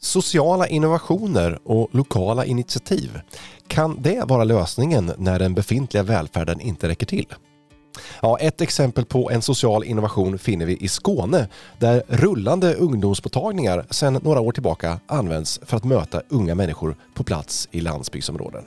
Sociala 0.00 0.68
innovationer 0.68 1.58
och 1.64 1.88
lokala 1.92 2.44
initiativ. 2.44 3.20
Kan 3.66 4.02
det 4.02 4.24
vara 4.28 4.44
lösningen 4.44 5.12
när 5.18 5.38
den 5.38 5.54
befintliga 5.54 6.02
välfärden 6.02 6.60
inte 6.60 6.88
räcker 6.88 7.06
till? 7.06 7.26
Ja, 8.22 8.38
ett 8.38 8.60
exempel 8.60 9.04
på 9.04 9.30
en 9.30 9.42
social 9.42 9.84
innovation 9.84 10.38
finner 10.38 10.66
vi 10.66 10.76
i 10.76 10.88
Skåne 10.88 11.48
där 11.78 12.02
rullande 12.08 12.74
ungdomsmottagningar 12.74 13.86
sedan 13.90 14.20
några 14.22 14.40
år 14.40 14.52
tillbaka 14.52 15.00
används 15.06 15.60
för 15.62 15.76
att 15.76 15.84
möta 15.84 16.22
unga 16.28 16.54
människor 16.54 16.96
på 17.14 17.24
plats 17.24 17.68
i 17.70 17.80
landsbygdsområden. 17.80 18.64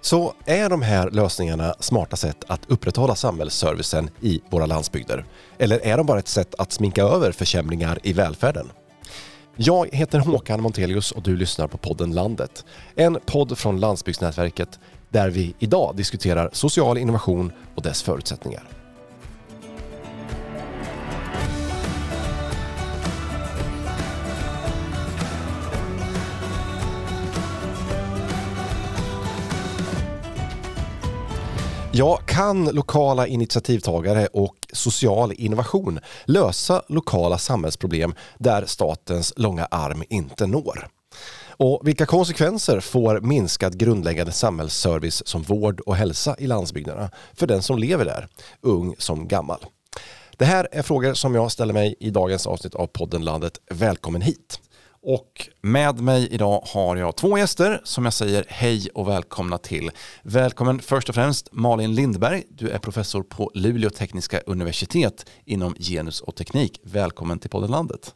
Så 0.00 0.34
är 0.44 0.68
de 0.68 0.82
här 0.82 1.10
lösningarna 1.10 1.74
smarta 1.80 2.16
sätt 2.16 2.44
att 2.46 2.70
upprätthålla 2.70 3.14
samhällsservicen 3.14 4.10
i 4.20 4.40
våra 4.50 4.66
landsbygder? 4.66 5.24
Eller 5.58 5.86
är 5.86 5.96
de 5.96 6.06
bara 6.06 6.18
ett 6.18 6.28
sätt 6.28 6.54
att 6.58 6.72
sminka 6.72 7.02
över 7.02 7.32
försämringar 7.32 7.98
i 8.02 8.12
välfärden? 8.12 8.70
Jag 9.62 9.88
heter 9.92 10.18
Håkan 10.18 10.62
Montelius 10.62 11.12
och 11.12 11.22
du 11.22 11.36
lyssnar 11.36 11.66
på 11.66 11.78
podden 11.78 12.14
Landet. 12.14 12.64
En 12.94 13.18
podd 13.26 13.58
från 13.58 13.80
Landsbygdsnätverket 13.80 14.78
där 15.08 15.30
vi 15.30 15.54
idag 15.58 15.96
diskuterar 15.96 16.50
social 16.52 16.98
innovation 16.98 17.52
och 17.74 17.82
dess 17.82 18.02
förutsättningar. 18.02 18.79
Ja, 32.00 32.16
kan 32.16 32.64
lokala 32.64 33.26
initiativtagare 33.26 34.26
och 34.26 34.56
social 34.72 35.32
innovation 35.32 36.00
lösa 36.24 36.82
lokala 36.88 37.38
samhällsproblem 37.38 38.14
där 38.38 38.64
statens 38.66 39.32
långa 39.36 39.64
arm 39.64 40.02
inte 40.08 40.46
når? 40.46 40.88
Och 41.48 41.80
vilka 41.84 42.06
konsekvenser 42.06 42.80
får 42.80 43.20
minskad 43.20 43.78
grundläggande 43.78 44.32
samhällsservice 44.32 45.26
som 45.26 45.42
vård 45.42 45.80
och 45.80 45.96
hälsa 45.96 46.36
i 46.38 46.46
landsbygderna 46.46 47.10
för 47.34 47.46
den 47.46 47.62
som 47.62 47.78
lever 47.78 48.04
där, 48.04 48.28
ung 48.60 48.94
som 48.98 49.28
gammal? 49.28 49.64
Det 50.36 50.44
här 50.44 50.68
är 50.72 50.82
frågor 50.82 51.14
som 51.14 51.34
jag 51.34 51.52
ställer 51.52 51.74
mig 51.74 51.94
i 52.00 52.10
dagens 52.10 52.46
avsnitt 52.46 52.74
av 52.74 52.86
podden 52.86 53.24
Landet. 53.24 53.58
Välkommen 53.70 54.22
hit! 54.22 54.60
Och 55.02 55.48
med 55.60 56.00
mig 56.00 56.28
idag 56.30 56.62
har 56.66 56.96
jag 56.96 57.16
två 57.16 57.38
gäster 57.38 57.80
som 57.84 58.04
jag 58.04 58.14
säger 58.14 58.44
hej 58.48 58.88
och 58.94 59.08
välkomna 59.08 59.58
till. 59.58 59.90
Välkommen 60.22 60.80
först 60.80 61.08
och 61.08 61.14
främst 61.14 61.48
Malin 61.52 61.94
Lindberg. 61.94 62.44
Du 62.48 62.68
är 62.68 62.78
professor 62.78 63.22
på 63.22 63.50
Luleå 63.54 63.90
tekniska 63.90 64.40
universitet 64.40 65.30
inom 65.44 65.74
genus 65.74 66.20
och 66.20 66.36
teknik. 66.36 66.80
Välkommen 66.82 67.38
till 67.38 67.50
podden 67.50 67.70
Landet. 67.70 68.14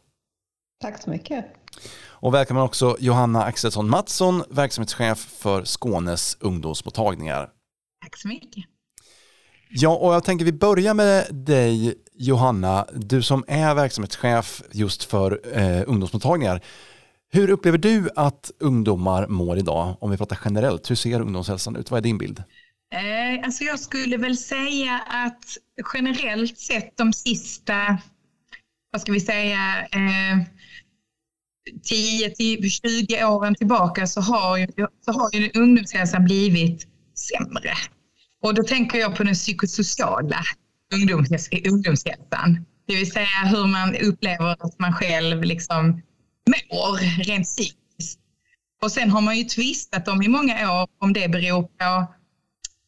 Tack 0.81 1.01
så 1.01 1.09
mycket. 1.09 1.45
Och 2.03 2.33
välkommen 2.33 2.63
också 2.63 2.97
Johanna 2.99 3.43
Axelsson 3.43 3.89
Mattsson, 3.89 4.43
verksamhetschef 4.49 5.17
för 5.17 5.63
Skånes 5.63 6.37
ungdomsmottagningar. 6.39 7.49
Tack 8.03 8.17
så 8.17 8.27
mycket. 8.27 8.63
Ja, 9.69 9.95
och 9.95 10.13
jag 10.13 10.23
tänker 10.23 10.45
vi 10.45 10.53
börjar 10.53 10.93
med 10.93 11.35
dig 11.35 11.95
Johanna, 12.17 12.85
du 12.93 13.23
som 13.23 13.43
är 13.47 13.75
verksamhetschef 13.75 14.61
just 14.71 15.03
för 15.03 15.57
eh, 15.57 15.83
ungdomsmottagningar. 15.87 16.61
Hur 17.31 17.49
upplever 17.49 17.77
du 17.77 18.09
att 18.15 18.51
ungdomar 18.59 19.27
mår 19.27 19.57
idag? 19.57 19.97
Om 20.01 20.11
vi 20.11 20.17
pratar 20.17 20.39
generellt, 20.45 20.91
hur 20.91 20.95
ser 20.95 21.21
ungdomshälsan 21.21 21.75
ut? 21.75 21.91
Vad 21.91 21.97
är 21.97 22.01
din 22.01 22.17
bild? 22.17 22.43
Eh, 22.93 23.45
alltså 23.45 23.63
jag 23.63 23.79
skulle 23.79 24.17
väl 24.17 24.37
säga 24.37 24.99
att 25.07 25.43
generellt 25.93 26.59
sett 26.59 26.97
de 26.97 27.13
sista, 27.13 27.97
vad 28.91 29.01
ska 29.01 29.11
vi 29.11 29.19
säga, 29.19 29.87
eh, 29.91 30.39
10-20 31.83 33.25
åren 33.25 33.55
tillbaka 33.55 34.07
så 34.07 34.21
har 34.21 34.57
ju, 34.57 34.67
så 35.05 35.11
har 35.11 35.35
ju 35.35 35.51
ungdomshälsan 35.55 36.25
blivit 36.25 36.87
sämre. 37.15 37.73
Och 38.41 38.53
då 38.53 38.63
tänker 38.63 38.99
jag 38.99 39.15
på 39.15 39.23
den 39.23 39.33
psykosociala 39.33 40.43
ungdoms, 40.95 41.49
ungdomshälsan. 41.71 42.65
Det 42.87 42.95
vill 42.95 43.11
säga 43.11 43.41
hur 43.45 43.67
man 43.67 43.95
upplever 43.95 44.51
att 44.51 44.79
man 44.79 44.93
själv 44.93 45.43
liksom 45.43 46.01
mår 46.47 47.23
rent 47.23 47.45
psykiskt. 47.45 48.19
Och 48.81 48.91
sen 48.91 49.09
har 49.09 49.21
man 49.21 49.37
ju 49.37 49.43
tvistat 49.43 50.07
om 50.07 50.21
i 50.21 50.27
många 50.27 50.81
år 50.81 50.87
om 50.99 51.13
det 51.13 51.27
beror 51.27 51.63
på 51.63 52.07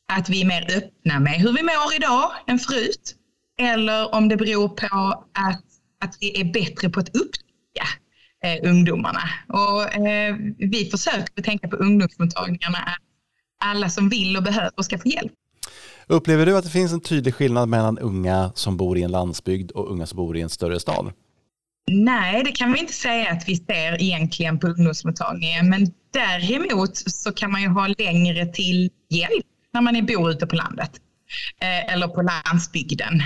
att 0.08 0.30
vi 0.30 0.42
är 0.42 0.46
mer 0.46 0.78
öppna 0.78 1.20
med 1.20 1.34
hur 1.34 1.54
vi 1.54 1.64
mår 1.64 1.96
idag 1.96 2.32
än 2.48 2.60
förut. 2.60 3.16
Eller 3.60 4.16
om 4.16 4.30
det 4.30 4.38
beror 4.38 4.70
på 4.70 5.26
att, 5.34 5.64
att 6.02 6.18
vi 6.20 6.42
är 6.42 6.46
bättre 6.54 6.90
på 6.90 7.00
att 7.00 7.16
upptäcka 7.16 7.88
eh, 8.44 8.70
ungdomarna. 8.70 9.30
Och, 9.48 9.94
eh, 9.94 10.36
vi 10.58 10.90
försöker 10.92 11.44
tänka 11.44 11.68
på 11.68 11.76
ungdomsmottagningarna 11.76 12.78
att 12.78 13.02
alla 13.60 13.90
som 13.90 14.10
vill 14.10 14.38
och 14.38 14.44
behöver 14.44 14.82
ska 14.82 14.98
få 14.98 15.08
hjälp. 15.08 15.34
Upplever 16.10 16.46
du 16.46 16.58
att 16.58 16.64
det 16.64 16.70
finns 16.70 16.94
en 16.94 17.02
tydlig 17.02 17.34
skillnad 17.34 17.70
mellan 17.70 17.98
unga 17.98 18.52
som 18.56 18.78
bor 18.78 18.98
i 18.98 19.04
en 19.04 19.12
landsbygd 19.12 19.72
och 19.72 19.92
unga 19.92 20.06
som 20.06 20.18
bor 20.18 20.38
i 20.38 20.42
en 20.42 20.50
större 20.50 20.80
stad? 20.80 21.12
Nej, 21.92 22.44
det 22.44 22.52
kan 22.52 22.74
vi 22.74 22.80
inte 22.80 22.94
säga 22.94 23.32
att 23.32 23.50
vi 23.50 23.56
ser 23.56 24.02
egentligen 24.02 24.60
på 24.60 24.68
ungdomsmottagningen. 24.68 25.70
Men 25.70 25.94
däremot 26.14 26.98
så 26.98 27.32
kan 27.32 27.52
man 27.52 27.62
ju 27.62 27.68
ha 27.68 27.88
längre 27.88 28.46
till 28.46 28.90
hjälp 29.10 29.46
när 29.74 29.82
man 29.82 30.06
bor 30.06 30.32
ute 30.32 30.48
på 30.48 30.56
landet 30.56 30.92
eh, 31.62 31.94
eller 31.94 32.08
på 32.08 32.22
landsbygden. 32.22 33.22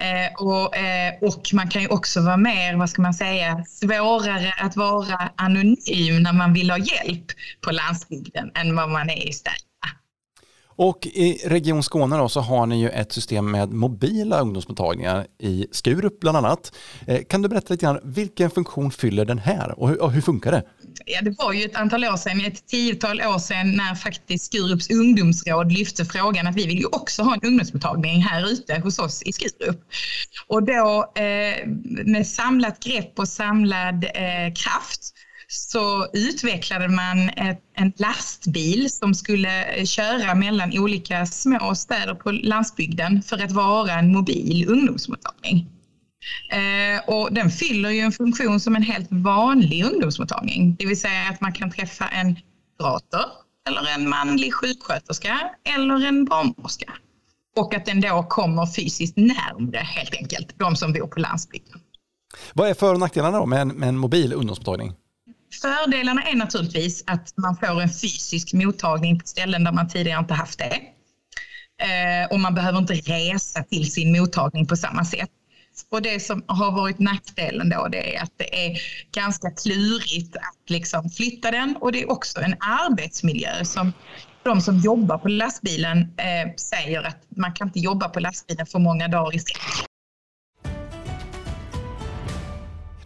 Eh, 0.00 0.46
och, 0.46 0.76
eh, 0.76 1.14
och 1.20 1.42
man 1.52 1.68
kan 1.68 1.82
ju 1.82 1.88
också 1.88 2.20
vara 2.20 2.36
mer, 2.36 2.76
vad 2.76 2.90
ska 2.90 3.02
man 3.02 3.14
säga, 3.14 3.64
svårare 3.64 4.54
att 4.60 4.76
vara 4.76 5.30
anonym 5.36 6.22
när 6.22 6.32
man 6.32 6.52
vill 6.52 6.70
ha 6.70 6.78
hjälp 6.78 7.26
på 7.60 7.70
landsbygden 7.70 8.50
än 8.54 8.76
vad 8.76 8.90
man 8.90 9.10
är 9.10 9.28
i 9.28 9.32
städer. 9.32 9.65
Och 10.76 11.06
i 11.06 11.40
Region 11.44 11.82
Skåne 11.82 12.16
då 12.16 12.28
så 12.28 12.40
har 12.40 12.66
ni 12.66 12.80
ju 12.80 12.88
ett 12.88 13.12
system 13.12 13.50
med 13.50 13.72
mobila 13.72 14.40
ungdomsmottagningar 14.40 15.26
i 15.38 15.66
Skurup 15.70 16.20
bland 16.20 16.36
annat. 16.36 16.72
Eh, 17.06 17.22
kan 17.28 17.42
du 17.42 17.48
berätta 17.48 17.74
lite 17.74 17.84
grann, 17.84 18.00
vilken 18.04 18.50
funktion 18.50 18.90
fyller 18.90 19.24
den 19.24 19.38
här 19.38 19.78
och 19.78 19.88
hur, 19.88 20.02
och 20.02 20.12
hur 20.12 20.20
funkar 20.20 20.52
det? 20.52 20.62
Ja, 21.06 21.20
det 21.22 21.34
var 21.38 21.52
ju 21.52 21.64
ett 21.64 21.76
antal 21.76 22.04
år 22.04 22.16
sedan, 22.16 22.40
ett 22.44 22.66
tiotal 22.66 23.20
år 23.20 23.38
sedan 23.38 23.76
när 23.76 23.94
faktiskt 23.94 24.44
Skurups 24.44 24.90
ungdomsråd 24.90 25.72
lyfte 25.72 26.04
frågan 26.04 26.46
att 26.46 26.56
vi 26.56 26.66
vill 26.66 26.78
ju 26.78 26.86
också 26.86 27.22
ha 27.22 27.34
en 27.34 27.40
ungdomsmottagning 27.42 28.22
här 28.22 28.52
ute 28.52 28.80
hos 28.80 28.98
oss 28.98 29.22
i 29.22 29.32
Skurup. 29.32 29.80
Och 30.46 30.62
då 30.62 31.12
eh, 31.16 31.66
med 32.04 32.26
samlat 32.26 32.80
grepp 32.80 33.18
och 33.18 33.28
samlad 33.28 34.04
eh, 34.04 34.54
kraft 34.54 35.15
så 35.48 36.06
utvecklade 36.12 36.88
man 36.88 37.28
ett, 37.28 37.60
en 37.74 37.92
lastbil 37.96 38.90
som 38.90 39.14
skulle 39.14 39.64
eh, 39.64 39.84
köra 39.84 40.34
mellan 40.34 40.78
olika 40.78 41.26
små 41.26 41.74
städer 41.74 42.14
på 42.14 42.30
landsbygden 42.30 43.22
för 43.22 43.42
att 43.42 43.52
vara 43.52 43.92
en 43.92 44.12
mobil 44.12 44.68
ungdomsmottagning. 44.68 45.70
Eh, 46.50 47.14
och 47.14 47.32
den 47.32 47.50
fyller 47.50 47.90
ju 47.90 48.00
en 48.00 48.12
funktion 48.12 48.60
som 48.60 48.76
en 48.76 48.82
helt 48.82 49.08
vanlig 49.10 49.84
ungdomsmottagning, 49.84 50.76
det 50.78 50.86
vill 50.86 51.00
säga 51.00 51.28
att 51.30 51.40
man 51.40 51.52
kan 51.52 51.70
träffa 51.70 52.08
en 52.08 52.38
kurator 52.78 53.24
eller 53.68 53.94
en 53.94 54.08
manlig 54.08 54.54
sjuksköterska 54.54 55.50
eller 55.76 56.06
en 56.06 56.24
barnmorska. 56.24 56.92
Och 57.56 57.74
att 57.74 57.86
den 57.86 58.00
då 58.00 58.22
kommer 58.22 58.66
fysiskt 58.66 59.16
närmre 59.16 59.78
helt 59.78 60.14
enkelt 60.14 60.58
de 60.58 60.76
som 60.76 60.92
bor 60.92 61.06
på 61.06 61.20
landsbygden. 61.20 61.80
Vad 62.54 62.68
är 62.68 62.74
för 62.74 62.94
och 62.94 63.00
nackdelarna 63.00 63.38
då 63.38 63.46
med 63.46 63.60
en, 63.60 63.68
med 63.68 63.88
en 63.88 63.98
mobil 63.98 64.32
ungdomsmottagning? 64.32 64.94
Fördelarna 65.66 66.22
är 66.22 66.36
naturligtvis 66.36 67.04
att 67.06 67.34
man 67.36 67.56
får 67.56 67.82
en 67.82 67.88
fysisk 67.88 68.52
mottagning 68.52 69.18
på 69.18 69.26
ställen 69.26 69.64
där 69.64 69.72
man 69.72 69.88
tidigare 69.88 70.20
inte 70.20 70.34
haft 70.34 70.58
det. 70.58 70.80
Eh, 71.82 72.30
och 72.30 72.40
man 72.40 72.54
behöver 72.54 72.78
inte 72.78 72.94
resa 72.94 73.62
till 73.62 73.92
sin 73.92 74.20
mottagning 74.20 74.66
på 74.66 74.76
samma 74.76 75.04
sätt. 75.04 75.30
Och 75.90 76.02
det 76.02 76.20
som 76.20 76.44
har 76.46 76.72
varit 76.72 76.98
nackdelen 76.98 77.68
då 77.68 77.88
det 77.88 78.16
är 78.16 78.22
att 78.22 78.32
det 78.36 78.66
är 78.66 78.78
ganska 79.12 79.50
klurigt 79.50 80.36
att 80.36 80.70
liksom 80.70 81.10
flytta 81.10 81.50
den 81.50 81.76
och 81.80 81.92
det 81.92 82.02
är 82.02 82.10
också 82.10 82.40
en 82.40 82.56
arbetsmiljö 82.60 83.64
som 83.64 83.92
de 84.42 84.60
som 84.60 84.78
jobbar 84.78 85.18
på 85.18 85.28
lastbilen 85.28 85.98
eh, 86.00 86.54
säger 86.56 87.02
att 87.02 87.22
man 87.28 87.52
kan 87.52 87.68
inte 87.68 87.78
jobba 87.78 88.08
på 88.08 88.20
lastbilen 88.20 88.66
för 88.66 88.78
många 88.78 89.08
dagar 89.08 89.34
i 89.36 89.38
sträck. 89.38 89.86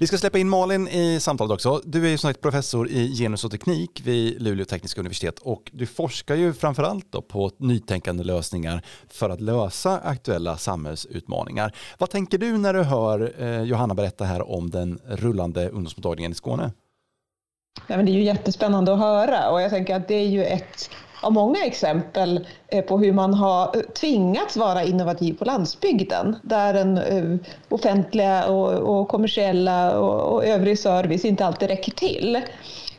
Vi 0.00 0.06
ska 0.06 0.19
släppa 0.19 0.38
in 0.38 0.49
Malin 0.49 0.88
i 0.88 1.20
samtalet 1.20 1.52
också. 1.52 1.81
Du 1.85 2.06
är 2.06 2.11
ju 2.11 2.19
som 2.19 2.29
sagt 2.29 2.41
professor 2.41 2.88
i 2.88 3.14
genus 3.17 3.44
och 3.44 3.50
teknik 3.50 4.02
vid 4.05 4.43
Luleå 4.43 4.64
tekniska 4.64 5.00
universitet 5.00 5.38
och 5.38 5.70
du 5.73 5.87
forskar 5.87 6.35
ju 6.35 6.52
framförallt 6.52 7.12
då 7.12 7.23
på 7.23 7.50
nytänkande 7.56 8.25
lösningar 8.25 8.82
för 9.08 9.31
att 9.31 9.41
lösa 9.41 9.99
aktuella 9.99 10.56
samhällsutmaningar. 10.56 11.75
Vad 11.99 12.11
tänker 12.11 12.38
du 12.38 12.58
när 12.58 12.75
du 12.75 12.82
hör 12.82 13.32
eh, 13.38 13.62
Johanna 13.62 13.94
berätta 13.94 14.25
här 14.25 14.50
om 14.50 14.70
den 14.70 15.00
rullande 15.06 15.69
ungdomsmottagningen 15.69 16.32
i 16.32 16.35
Skåne? 16.35 16.73
Ja, 17.87 17.97
men 17.97 18.06
det 18.06 18.12
är 18.12 18.14
ju 18.14 18.25
jättespännande 18.25 18.93
att 18.93 18.99
höra 18.99 19.50
och 19.50 19.62
jag 19.62 19.70
tänker 19.70 19.94
att 19.94 20.08
det 20.08 20.14
är 20.14 20.29
ju 20.29 20.44
ett 20.44 20.91
av 21.20 21.32
många 21.32 21.64
exempel 21.64 22.46
eh, 22.69 22.84
på 22.84 22.99
hur 22.99 23.12
man 23.12 23.34
har 23.34 23.76
eh, 23.76 23.82
tvingats 23.82 24.56
vara 24.56 24.84
innovativ 24.84 25.34
på 25.34 25.44
landsbygden 25.44 26.37
där 26.43 26.75
den 26.75 26.99
eh, 26.99 27.52
offentliga 27.69 28.46
och, 28.46 28.72
och 28.72 29.08
kommersiella 29.08 29.99
och, 29.99 30.34
och 30.34 30.44
övrig 30.44 30.78
service 30.78 31.25
inte 31.25 31.46
alltid 31.46 31.69
räcker 31.69 31.93
till. 31.93 32.40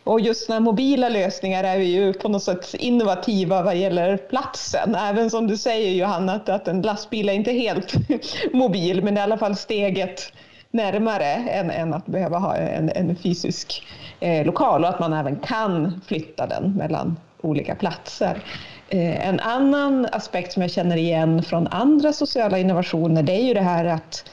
Och 0.03 0.21
just 0.21 0.50
när 0.50 0.59
mobila 0.59 1.09
lösningar 1.09 1.63
är 1.63 1.77
ju 1.77 2.13
på 2.13 2.29
något 2.29 2.44
sätt 2.44 2.73
innovativa 2.73 3.62
vad 3.62 3.75
gäller 3.75 4.18
platsen. 4.18 4.95
Även 4.95 5.29
som 5.29 5.47
du 5.47 5.57
säger 5.57 5.91
Johanna, 5.91 6.33
att, 6.33 6.50
att 6.50 6.67
en 6.67 6.81
lastbil 6.81 7.29
är 7.29 7.33
inte 7.33 7.51
helt 7.51 7.94
mobil, 8.53 9.03
men 9.03 9.15
det 9.15 9.19
är 9.19 9.21
i 9.21 9.24
alla 9.24 9.38
fall 9.38 9.56
steget 9.56 10.33
närmare 10.71 11.25
än, 11.33 11.71
än 11.71 11.94
att 11.94 12.06
behöva 12.06 12.38
ha 12.38 12.56
en, 12.56 12.89
en 12.89 13.15
fysisk 13.15 13.83
eh, 14.19 14.45
lokal 14.45 14.83
och 14.83 14.89
att 14.89 15.00
man 15.00 15.13
även 15.13 15.35
kan 15.35 16.01
flytta 16.07 16.47
den 16.47 16.74
mellan 16.74 17.17
olika 17.41 17.75
platser. 17.75 18.43
Eh, 18.89 19.27
en 19.27 19.39
annan 19.39 20.07
aspekt 20.11 20.53
som 20.53 20.61
jag 20.61 20.71
känner 20.71 20.97
igen 20.97 21.43
från 21.43 21.67
andra 21.67 22.13
sociala 22.13 22.59
innovationer 22.59 23.23
det 23.23 23.33
är 23.33 23.47
ju 23.47 23.53
det 23.53 23.61
här 23.61 23.85
att 23.85 24.25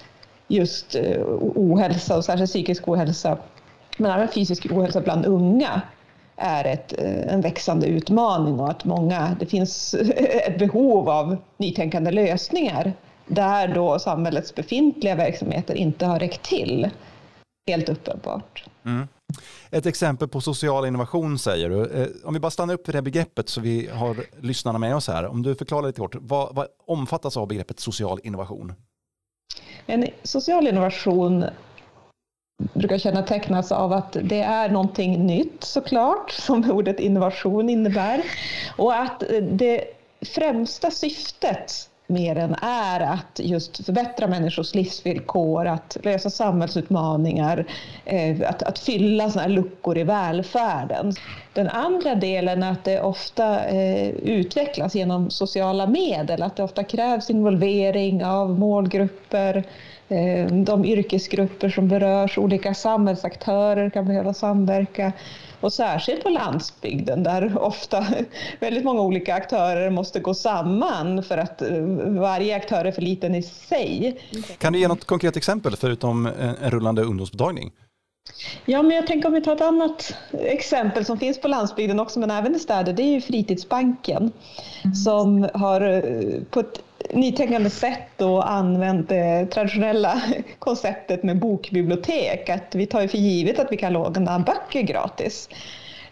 just 0.48 0.94
eh, 0.94 1.22
ohälsa 1.54 2.16
och 2.16 2.24
särskilt 2.24 2.50
psykisk 2.50 2.88
ohälsa 2.88 3.38
men 3.96 4.10
även 4.10 4.28
fysisk 4.28 4.66
ohälsa 4.72 5.00
bland 5.00 5.26
unga 5.26 5.82
är 6.36 6.64
ett, 6.64 6.98
eh, 6.98 7.34
en 7.34 7.40
växande 7.40 7.86
utmaning 7.86 8.60
och 8.60 8.70
att 8.70 8.84
många, 8.84 9.36
det 9.40 9.46
finns 9.46 9.94
ett 10.46 10.58
behov 10.58 11.08
av 11.08 11.36
nytänkande 11.56 12.10
lösningar 12.10 12.92
där 13.26 13.68
då 13.68 13.98
samhällets 13.98 14.54
befintliga 14.54 15.14
verksamheter 15.14 15.74
inte 15.74 16.06
har 16.06 16.18
räckt 16.18 16.42
till. 16.42 16.90
Helt 17.66 17.88
uppenbart. 17.88 18.64
Mm. 18.84 19.08
Ett 19.70 19.86
exempel 19.86 20.28
på 20.28 20.40
social 20.40 20.86
innovation 20.86 21.38
säger 21.38 21.70
du. 21.70 21.86
Eh, 21.86 22.08
om 22.24 22.34
vi 22.34 22.40
bara 22.40 22.50
stannar 22.50 22.74
upp 22.74 22.88
vid 22.88 22.94
det 22.94 23.02
begreppet 23.02 23.48
så 23.48 23.60
vi 23.60 23.86
har 23.86 24.16
lyssnarna 24.40 24.78
med 24.78 24.96
oss 24.96 25.08
här. 25.08 25.26
Om 25.26 25.42
du 25.42 25.54
förklarar 25.54 25.86
lite 25.86 26.00
kort, 26.00 26.16
vad, 26.20 26.54
vad 26.54 26.66
omfattas 26.86 27.36
av 27.36 27.48
begreppet 27.48 27.80
social 27.80 28.20
innovation? 28.22 28.72
En 29.86 30.06
social 30.22 30.68
innovation 30.68 31.44
brukar 32.74 32.98
kännetecknas 32.98 33.72
av 33.72 33.92
att 33.92 34.16
det 34.22 34.40
är 34.40 34.68
någonting 34.68 35.26
nytt 35.26 35.64
såklart, 35.64 36.30
som 36.30 36.70
ordet 36.70 37.00
innovation 37.00 37.68
innebär. 37.68 38.24
Och 38.76 38.94
att 38.94 39.22
det 39.50 39.84
främsta 40.34 40.90
syftet 40.90 41.90
mer 42.08 42.38
än 42.38 42.54
är 42.62 43.00
att 43.00 43.40
just 43.42 43.84
förbättra 43.86 44.26
människors 44.26 44.74
livsvillkor, 44.74 45.66
att 45.66 45.96
lösa 46.02 46.30
samhällsutmaningar, 46.30 47.64
eh, 48.04 48.48
att, 48.48 48.62
att 48.62 48.78
fylla 48.78 49.30
såna 49.30 49.46
luckor 49.46 49.98
i 49.98 50.04
välfärden. 50.04 51.12
Den 51.52 51.68
andra 51.68 52.14
delen 52.14 52.62
är 52.62 52.72
att 52.72 52.84
det 52.84 53.00
ofta 53.00 53.64
eh, 53.64 54.08
utvecklas 54.08 54.94
genom 54.94 55.30
sociala 55.30 55.86
medel, 55.86 56.42
att 56.42 56.56
det 56.56 56.62
ofta 56.62 56.84
krävs 56.84 57.30
involvering 57.30 58.24
av 58.24 58.58
målgrupper, 58.58 59.64
de 60.50 60.84
yrkesgrupper 60.84 61.68
som 61.68 61.88
berörs, 61.88 62.38
olika 62.38 62.74
samhällsaktörer 62.74 63.90
kan 63.90 64.06
behöva 64.06 64.34
samverka. 64.34 65.12
Och 65.60 65.72
särskilt 65.72 66.22
på 66.22 66.28
landsbygden 66.28 67.22
där 67.22 67.58
ofta 67.62 68.06
väldigt 68.60 68.84
många 68.84 69.00
olika 69.00 69.34
aktörer 69.34 69.90
måste 69.90 70.20
gå 70.20 70.34
samman 70.34 71.22
för 71.22 71.38
att 71.38 71.62
eh, 71.62 71.82
varje 72.06 72.56
aktör 72.56 72.84
är 72.84 72.92
för 72.92 73.02
liten 73.02 73.34
i 73.34 73.42
sig. 73.42 74.20
Kan 74.58 74.72
du 74.72 74.78
ge 74.78 74.88
något 74.88 75.04
konkret 75.04 75.36
exempel 75.36 75.76
förutom 75.76 76.26
en 76.62 76.70
rullande 76.70 77.02
ungdomsmottagning? 77.02 77.72
Ja, 78.64 78.82
men 78.82 78.96
jag 78.96 79.06
tänker 79.06 79.28
om 79.28 79.34
vi 79.34 79.40
tar 79.40 79.54
ett 79.54 79.60
annat 79.60 80.14
exempel 80.32 81.04
som 81.04 81.18
finns 81.18 81.40
på 81.40 81.48
landsbygden 81.48 82.00
också, 82.00 82.20
men 82.20 82.30
även 82.30 82.54
i 82.54 82.58
städer. 82.58 82.92
Det 82.92 83.02
är 83.02 83.12
ju 83.12 83.20
Fritidsbanken 83.20 84.32
mm. 84.84 84.94
som 84.94 85.48
har 85.54 85.80
eh, 85.80 86.42
på 86.50 86.60
ett 86.60 86.82
nytänkande 87.10 87.70
sätt 87.70 88.20
och 88.20 88.50
använt 88.50 89.08
det 89.08 89.46
traditionella 89.46 90.22
konceptet 90.58 91.22
med 91.22 91.38
bokbibliotek. 91.38 92.48
Att 92.48 92.74
vi 92.74 92.86
tar 92.86 93.00
ju 93.00 93.08
för 93.08 93.18
givet 93.18 93.58
att 93.58 93.72
vi 93.72 93.76
kan 93.76 93.92
låna 93.92 94.38
böcker 94.38 94.82
gratis. 94.82 95.48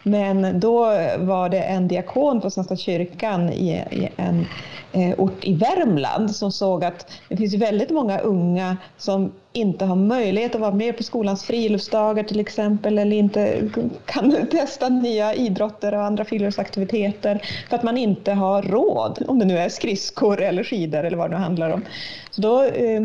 Men 0.03 0.61
då 0.61 0.85
var 1.19 1.49
det 1.49 1.61
en 1.61 1.89
diakon 1.89 2.41
på 2.41 2.51
Svenska 2.51 2.77
kyrkan 2.77 3.51
i, 3.51 3.85
en 4.17 4.47
eh, 4.93 5.21
ort 5.21 5.45
i 5.45 5.55
Värmland 5.55 6.37
som 6.37 6.53
såg 6.53 6.85
att 6.85 7.11
det 7.29 7.37
finns 7.37 7.55
väldigt 7.55 7.91
många 7.91 8.19
unga 8.19 8.77
som 8.97 9.33
inte 9.57 9.85
har 9.85 9.97
möjlighet 9.97 10.55
att 10.55 10.61
vara 10.61 10.75
med 10.75 10.97
på 10.97 11.03
skolans 11.03 11.45
friluftsdagar 11.45 12.23
till 12.23 12.41
exempel 12.41 12.99
eller 12.99 13.17
inte 13.17 13.71
kan 14.07 14.47
testa 14.51 14.89
nya 14.89 15.35
idrotter 15.35 15.95
och 15.95 16.03
andra 16.03 16.25
friluftsaktiviteter 16.25 17.43
för 17.69 17.77
att 17.77 17.83
man 17.83 17.97
inte 17.97 18.33
har 18.33 18.63
råd, 18.63 19.25
om 19.29 19.39
det 19.39 19.45
nu 19.45 19.59
är 19.59 19.69
skridskor 19.69 20.43
eller 20.43 20.65
skidor 20.65 21.05
eller 21.05 21.17
vad 21.17 21.31
det 21.31 21.37
nu 21.37 21.43
handlar 21.43 21.71
om. 21.71 21.85
Så 22.31 22.41
då 22.41 22.63
eh, 22.63 23.01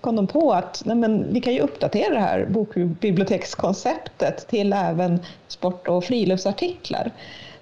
kom 0.00 0.16
de 0.16 0.26
på 0.26 0.52
att 0.52 0.82
nej 0.84 0.96
men, 0.96 1.32
vi 1.32 1.40
kan 1.40 1.52
ju 1.52 1.60
uppdatera 1.60 2.14
det 2.14 2.20
här 2.20 2.46
bokbibliotekskonceptet 2.46 4.48
till 4.48 4.72
även 4.72 5.18
sport 5.48 5.88
och 5.88 6.04
friluftsartiklar. 6.04 7.12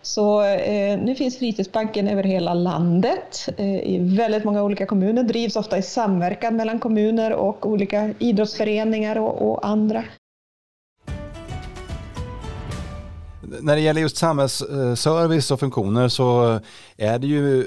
Så 0.03 0.43
eh, 0.43 0.99
nu 0.99 1.15
finns 1.15 1.39
fritidsbanken 1.39 2.09
över 2.09 2.23
hela 2.23 2.55
landet 2.55 3.49
eh, 3.56 3.67
i 3.67 4.17
väldigt 4.17 4.45
många 4.45 4.62
olika 4.62 4.87
kommuner, 4.87 5.23
drivs 5.23 5.56
ofta 5.56 5.79
i 5.79 5.83
samverkan 5.83 6.56
mellan 6.56 6.79
kommuner 6.79 7.33
och 7.33 7.67
olika 7.67 8.15
idrottsföreningar 8.19 9.19
och, 9.19 9.50
och 9.50 9.67
andra. 9.67 10.05
När 13.61 13.77
det 13.77 13.83
gäller 13.83 14.00
just 14.00 14.17
samhällsservice 14.17 15.50
och 15.50 15.61
funktioner 15.61 16.09
så 16.09 16.61
är 16.97 17.19
det 17.19 17.27
ju 17.27 17.67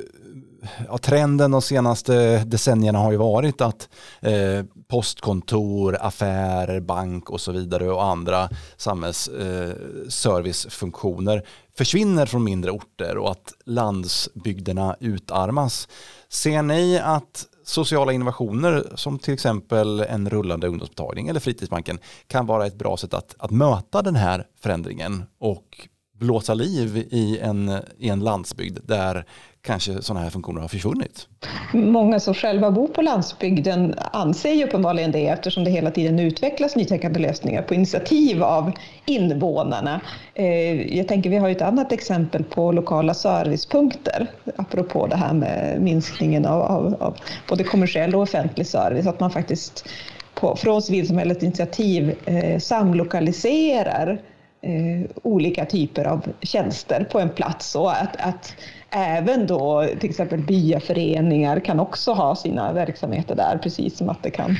ja, 0.87 0.97
trenden 0.97 1.51
de 1.51 1.61
senaste 1.61 2.43
decennierna 2.43 2.99
har 2.99 3.11
ju 3.11 3.17
varit 3.17 3.61
att 3.61 3.89
eh, 4.21 4.65
postkontor, 4.91 5.97
affärer, 6.01 6.79
bank 6.79 7.29
och 7.29 7.41
så 7.41 7.51
vidare 7.51 7.91
och 7.91 8.03
andra 8.03 8.49
samhällsservicefunktioner 8.77 11.37
eh, 11.37 11.43
försvinner 11.77 12.25
från 12.25 12.43
mindre 12.43 12.71
orter 12.71 13.17
och 13.17 13.31
att 13.31 13.53
landsbygderna 13.65 14.95
utarmas. 14.99 15.87
Ser 16.29 16.61
ni 16.61 16.99
att 16.99 17.45
sociala 17.63 18.13
innovationer 18.13 18.91
som 18.95 19.19
till 19.19 19.33
exempel 19.33 19.99
en 19.99 20.29
rullande 20.29 20.67
ungdomsmottagning 20.67 21.27
eller 21.27 21.39
fritidsbanken 21.39 21.99
kan 22.27 22.45
vara 22.45 22.65
ett 22.65 22.75
bra 22.75 22.97
sätt 22.97 23.13
att, 23.13 23.35
att 23.39 23.51
möta 23.51 24.01
den 24.01 24.15
här 24.15 24.47
förändringen 24.61 25.23
och 25.39 25.87
blåsa 26.21 26.53
liv 26.53 26.97
i 26.97 27.39
en, 27.39 27.71
i 27.97 28.09
en 28.09 28.19
landsbygd 28.19 28.79
där 28.83 29.25
kanske 29.61 30.01
sådana 30.01 30.23
här 30.23 30.29
funktioner 30.29 30.61
har 30.61 30.67
försvunnit. 30.67 31.27
Många 31.73 32.19
som 32.19 32.33
själva 32.33 32.71
bor 32.71 32.87
på 32.87 33.01
landsbygden 33.01 33.95
anser 33.97 34.53
ju 34.53 34.63
uppenbarligen 34.63 35.11
det 35.11 35.27
eftersom 35.27 35.63
det 35.63 35.71
hela 35.71 35.91
tiden 35.91 36.19
utvecklas 36.19 36.75
nytänkande 36.75 37.19
lösningar 37.19 37.61
på 37.61 37.73
initiativ 37.73 38.43
av 38.43 38.71
invånarna. 39.05 40.01
Eh, 40.33 40.97
jag 40.97 41.07
tänker 41.07 41.29
vi 41.29 41.37
har 41.37 41.49
ett 41.49 41.61
annat 41.61 41.91
exempel 41.91 42.43
på 42.43 42.71
lokala 42.71 43.13
servicepunkter 43.13 44.27
apropå 44.55 45.07
det 45.07 45.15
här 45.15 45.33
med 45.33 45.81
minskningen 45.81 46.45
av, 46.45 46.61
av, 46.61 46.95
av 46.99 47.17
både 47.49 47.63
kommersiell 47.63 48.15
och 48.15 48.21
offentlig 48.21 48.67
service. 48.67 49.07
Att 49.07 49.19
man 49.19 49.31
faktiskt 49.31 49.89
på, 50.33 50.55
från 50.55 50.81
civilsamhällets 50.81 51.43
initiativ 51.43 52.15
eh, 52.25 52.59
samlokaliserar 52.59 54.21
eh, 54.61 55.09
olika 55.23 55.65
typer 55.65 56.05
av 56.05 56.27
tjänster 56.41 57.07
på 57.11 57.19
en 57.19 57.29
plats. 57.29 57.75
Och 57.75 57.91
att, 57.91 58.15
att 58.15 58.55
även 58.89 59.47
då 59.47 59.87
till 59.99 60.09
exempel 60.09 60.39
byaföreningar 60.39 61.59
kan 61.59 61.79
också 61.79 62.11
ha 62.13 62.35
sina 62.35 62.73
verksamheter 62.73 63.35
där, 63.35 63.57
precis 63.63 63.97
som 63.97 64.09
att 64.09 64.23
det 64.23 64.31
kan 64.31 64.57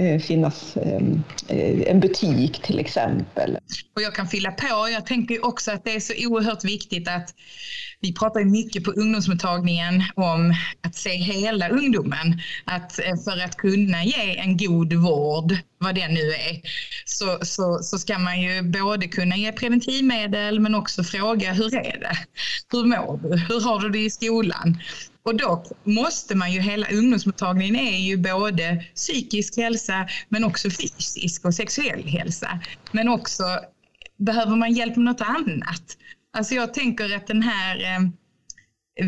Eh, 0.00 0.18
finnas 0.18 0.76
ehm, 0.76 1.22
eh, 1.48 1.90
en 1.90 2.00
butik 2.00 2.62
till 2.62 2.78
exempel. 2.78 3.58
Och 3.96 4.02
jag 4.02 4.14
kan 4.14 4.28
fylla 4.28 4.52
på. 4.52 4.88
Jag 4.92 5.06
tänker 5.06 5.46
också 5.46 5.72
att 5.72 5.84
det 5.84 5.96
är 5.96 6.00
så 6.00 6.12
oerhört 6.26 6.64
viktigt 6.64 7.08
att 7.08 7.34
vi 8.00 8.14
pratar 8.14 8.44
mycket 8.44 8.84
på 8.84 8.90
ungdomsmottagningen 8.90 10.02
om 10.14 10.54
att 10.82 10.94
se 10.94 11.10
hela 11.10 11.68
ungdomen. 11.68 12.40
Att 12.64 12.98
eh, 12.98 13.16
för 13.24 13.44
att 13.44 13.56
kunna 13.56 14.04
ge 14.04 14.38
en 14.38 14.56
god 14.56 14.92
vård, 14.92 15.56
vad 15.78 15.94
det 15.94 16.08
nu 16.08 16.32
är, 16.32 16.60
så, 17.04 17.38
så, 17.42 17.78
så 17.82 17.98
ska 17.98 18.18
man 18.18 18.40
ju 18.40 18.62
både 18.62 19.08
kunna 19.08 19.36
ge 19.36 19.52
preventivmedel 19.52 20.60
men 20.60 20.74
också 20.74 21.04
fråga 21.04 21.52
hur 21.52 21.74
är 21.74 22.00
det? 22.00 22.16
Hur 22.72 22.84
mår 22.84 23.16
du? 23.22 23.36
Hur 23.36 23.60
har 23.60 23.80
du 23.80 23.90
det 23.90 24.04
i 24.04 24.10
skolan? 24.10 24.78
Och 25.22 25.36
då 25.36 25.64
måste 25.84 26.34
man 26.34 26.52
ju, 26.52 26.60
hela 26.60 26.86
ungdomsmottagningen 26.90 27.76
är 27.76 27.98
ju 27.98 28.16
både 28.16 28.84
psykisk 28.94 29.56
hälsa 29.56 30.08
men 30.28 30.44
också 30.44 30.70
fysisk 30.70 31.44
och 31.44 31.54
sexuell 31.54 32.04
hälsa. 32.04 32.60
Men 32.92 33.08
också 33.08 33.44
behöver 34.16 34.56
man 34.56 34.72
hjälp 34.72 34.96
med 34.96 35.04
något 35.04 35.20
annat. 35.20 35.96
Alltså 36.32 36.54
jag 36.54 36.74
tänker 36.74 37.16
att 37.16 37.26
den 37.26 37.42
här 37.42 37.76
eh, 37.76 38.08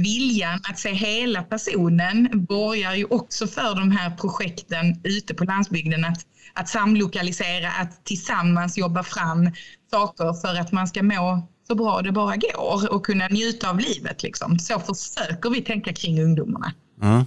viljan 0.00 0.60
att 0.68 0.78
se 0.78 0.92
hela 0.92 1.42
personen 1.42 2.28
borgar 2.32 2.94
ju 2.94 3.04
också 3.04 3.46
för 3.46 3.74
de 3.74 3.90
här 3.90 4.10
projekten 4.10 5.00
ute 5.04 5.34
på 5.34 5.44
landsbygden 5.44 6.04
att, 6.04 6.26
att 6.54 6.68
samlokalisera, 6.68 7.70
att 7.70 8.04
tillsammans 8.04 8.78
jobba 8.78 9.02
fram 9.02 9.50
saker 9.90 10.32
för 10.32 10.60
att 10.60 10.72
man 10.72 10.88
ska 10.88 11.02
må 11.02 11.48
så 11.66 11.74
bra 11.74 12.02
det 12.02 12.12
bara 12.12 12.36
går 12.36 12.92
och 12.92 13.06
kunna 13.06 13.28
njuta 13.28 13.70
av 13.70 13.78
livet. 13.78 14.22
Liksom. 14.22 14.58
Så 14.58 14.78
försöker 14.78 15.50
vi 15.50 15.62
tänka 15.62 15.92
kring 15.92 16.22
ungdomarna. 16.22 16.72
Mm. 17.02 17.24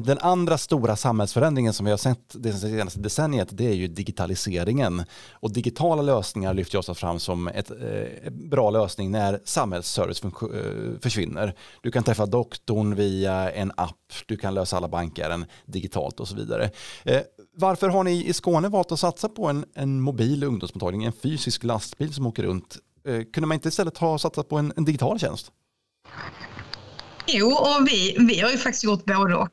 Den 0.00 0.18
andra 0.18 0.58
stora 0.58 0.96
samhällsförändringen 0.96 1.72
som 1.72 1.86
vi 1.86 1.90
har 1.90 1.98
sett 1.98 2.34
det 2.34 2.52
senaste 2.52 3.00
decenniet 3.00 3.48
det 3.50 3.66
är 3.66 3.74
ju 3.74 3.88
digitaliseringen. 3.88 5.04
Och 5.32 5.52
digitala 5.52 6.02
lösningar 6.02 6.54
lyfter 6.54 6.78
ofta 6.78 6.94
fram 6.94 7.18
som 7.18 7.48
eh, 7.48 7.64
en 7.68 8.24
eh, 8.24 8.30
bra 8.30 8.70
lösning 8.70 9.10
när 9.10 9.40
samhällsservice 9.44 10.24
eh, 10.24 11.00
försvinner. 11.00 11.54
Du 11.82 11.90
kan 11.90 12.02
träffa 12.02 12.26
doktorn 12.26 12.94
via 12.94 13.50
en 13.50 13.72
app, 13.76 14.12
du 14.26 14.36
kan 14.36 14.54
lösa 14.54 14.76
alla 14.76 14.88
bankärenden 14.88 15.48
digitalt 15.66 16.20
och 16.20 16.28
så 16.28 16.36
vidare. 16.36 16.70
Eh, 17.04 17.20
varför 17.56 17.88
har 17.88 18.04
ni 18.04 18.26
i 18.26 18.32
Skåne 18.32 18.68
valt 18.68 18.92
att 18.92 19.00
satsa 19.00 19.28
på 19.28 19.46
en, 19.46 19.64
en 19.74 20.00
mobil 20.00 20.44
ungdomsmottagning, 20.44 21.04
en 21.04 21.12
fysisk 21.12 21.64
lastbil 21.64 22.14
som 22.14 22.26
åker 22.26 22.42
runt? 22.42 22.78
Eh, 23.04 23.22
kunde 23.32 23.46
man 23.46 23.54
inte 23.54 23.68
istället 23.68 23.98
ha 23.98 24.18
satsat 24.18 24.48
på 24.48 24.58
en, 24.58 24.72
en 24.76 24.84
digital 24.84 25.18
tjänst? 25.18 25.52
Jo, 27.26 27.52
och 27.52 27.88
vi, 27.88 28.16
vi 28.18 28.40
har 28.40 28.50
ju 28.50 28.58
faktiskt 28.58 28.84
gjort 28.84 29.04
både 29.04 29.34
och. 29.34 29.48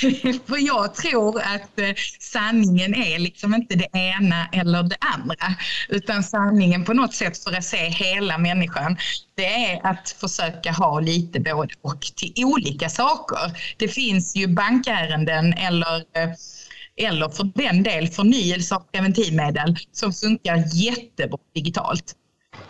För 0.46 0.66
jag 0.66 0.94
tror 0.94 1.40
att 1.40 1.78
eh, 1.78 1.94
sanningen 2.20 2.94
är 2.94 3.18
liksom 3.18 3.54
inte 3.54 3.74
det 3.74 3.98
ena 3.98 4.48
eller 4.52 4.82
det 4.82 4.96
andra. 5.00 5.54
Utan 5.88 6.22
sanningen 6.22 6.84
på 6.84 6.92
något 6.92 7.14
sätt 7.14 7.38
för 7.38 7.52
att 7.56 7.64
se 7.64 7.88
hela 7.88 8.38
människan, 8.38 8.96
det 9.34 9.46
är 9.46 9.86
att 9.86 10.10
försöka 10.20 10.72
ha 10.72 11.00
lite 11.00 11.40
både 11.40 11.74
och 11.80 12.00
till 12.00 12.44
olika 12.44 12.88
saker. 12.88 13.38
Det 13.76 13.88
finns 13.88 14.36
ju 14.36 14.46
bankärenden 14.46 15.52
eller 15.52 15.96
eh, 15.96 16.30
eller 17.00 17.28
för 17.28 17.50
den 17.54 17.82
del 17.82 18.08
förnyelse 18.08 18.74
av 18.74 18.80
preventivmedel 18.92 19.76
som 19.92 20.12
funkar 20.12 20.64
jättebra 20.74 21.38
digitalt. 21.54 22.14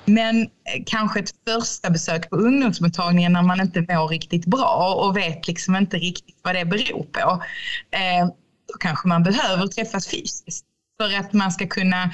Men 0.04 0.48
kanske 0.86 1.20
ett 1.20 1.30
första 1.48 1.90
besök 1.90 2.30
på 2.30 2.36
ungdomsmottagningen 2.36 3.32
när 3.32 3.42
man 3.42 3.60
inte 3.60 3.80
mår 3.80 4.08
riktigt 4.08 4.46
bra 4.46 4.94
och 4.94 5.16
vet 5.16 5.48
liksom 5.48 5.76
inte 5.76 5.96
riktigt 5.96 6.40
vad 6.42 6.54
det 6.54 6.64
beror 6.64 7.02
på. 7.02 7.42
Eh, 7.90 8.26
då 8.72 8.78
kanske 8.80 9.08
man 9.08 9.22
behöver 9.22 9.66
träffas 9.66 10.08
fysiskt 10.08 10.64
för 11.00 11.18
att 11.18 11.32
man 11.32 11.52
ska 11.52 11.66
kunna 11.66 12.10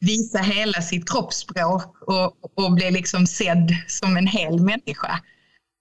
visa 0.00 0.38
hela 0.38 0.82
sitt 0.82 1.10
kroppsspråk 1.10 2.02
och, 2.06 2.64
och 2.64 2.72
bli 2.72 2.90
liksom 2.90 3.26
sedd 3.26 3.74
som 3.86 4.16
en 4.16 4.26
hel 4.26 4.60
människa. 4.60 5.20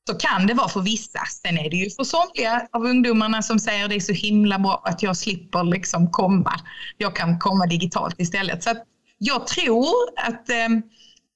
Så 0.10 0.16
kan 0.16 0.48
det 0.48 0.54
vara 0.54 0.70
för 0.70 0.82
vissa. 0.82 1.20
Sen 1.26 1.58
är 1.58 1.70
det 1.70 1.78
ju 1.78 1.90
för 1.90 2.04
somliga 2.04 2.68
av 2.72 2.86
ungdomarna 2.86 3.42
som 3.42 3.60
säger 3.60 3.88
det 3.88 3.96
är 3.96 4.00
så 4.00 4.14
himla 4.14 4.60
bra 4.60 4.82
att 4.86 5.04
jag 5.04 5.18
slipper 5.18 5.64
liksom 5.64 6.12
komma. 6.12 6.60
Jag 6.98 7.16
kan 7.16 7.40
komma 7.40 7.66
digitalt 7.66 8.16
istället. 8.18 8.64
Så 8.64 8.76
jag 9.18 9.48
tror 9.48 9.96
att 10.16 10.50
eh, 10.50 10.70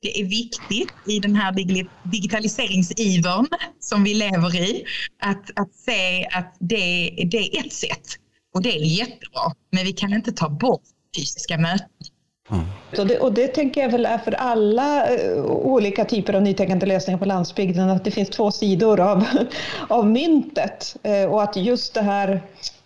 det 0.01 0.19
är 0.19 0.25
viktigt 0.25 0.93
i 1.07 1.19
den 1.19 1.35
här 1.35 1.51
digitaliseringsivern 2.11 3.47
som 3.79 4.03
vi 4.03 4.13
lever 4.13 4.55
i 4.55 4.83
att, 5.21 5.59
att 5.59 5.73
se 5.73 6.25
att 6.25 6.55
det, 6.59 7.09
det 7.31 7.57
är 7.57 7.65
ett 7.65 7.73
sätt 7.73 8.07
och 8.53 8.61
det 8.61 8.75
är 8.75 8.79
jättebra. 8.79 9.53
Men 9.71 9.85
vi 9.85 9.93
kan 9.93 10.13
inte 10.13 10.31
ta 10.31 10.49
bort 10.49 10.81
fysiska 11.15 11.57
möten. 11.57 11.89
Mm. 12.51 12.65
Och, 12.97 13.07
det, 13.07 13.19
och 13.19 13.33
det 13.33 13.47
tänker 13.47 13.81
jag 13.81 13.89
väl 13.89 14.05
är 14.05 14.17
för 14.17 14.31
alla 14.31 15.17
uh, 15.17 15.43
olika 15.45 16.05
typer 16.05 16.33
av 16.33 16.41
nytänkande 16.41 16.85
lösningar 16.85 17.19
på 17.19 17.25
landsbygden, 17.25 17.89
att 17.89 18.03
det 18.03 18.11
finns 18.11 18.29
två 18.29 18.51
sidor 18.51 18.99
av, 18.99 19.25
av 19.87 20.07
myntet. 20.07 20.95
Uh, 21.07 21.31
och 21.31 21.43
att 21.43 21.55
just 21.55 21.93
det 21.93 22.01
här 22.01 22.41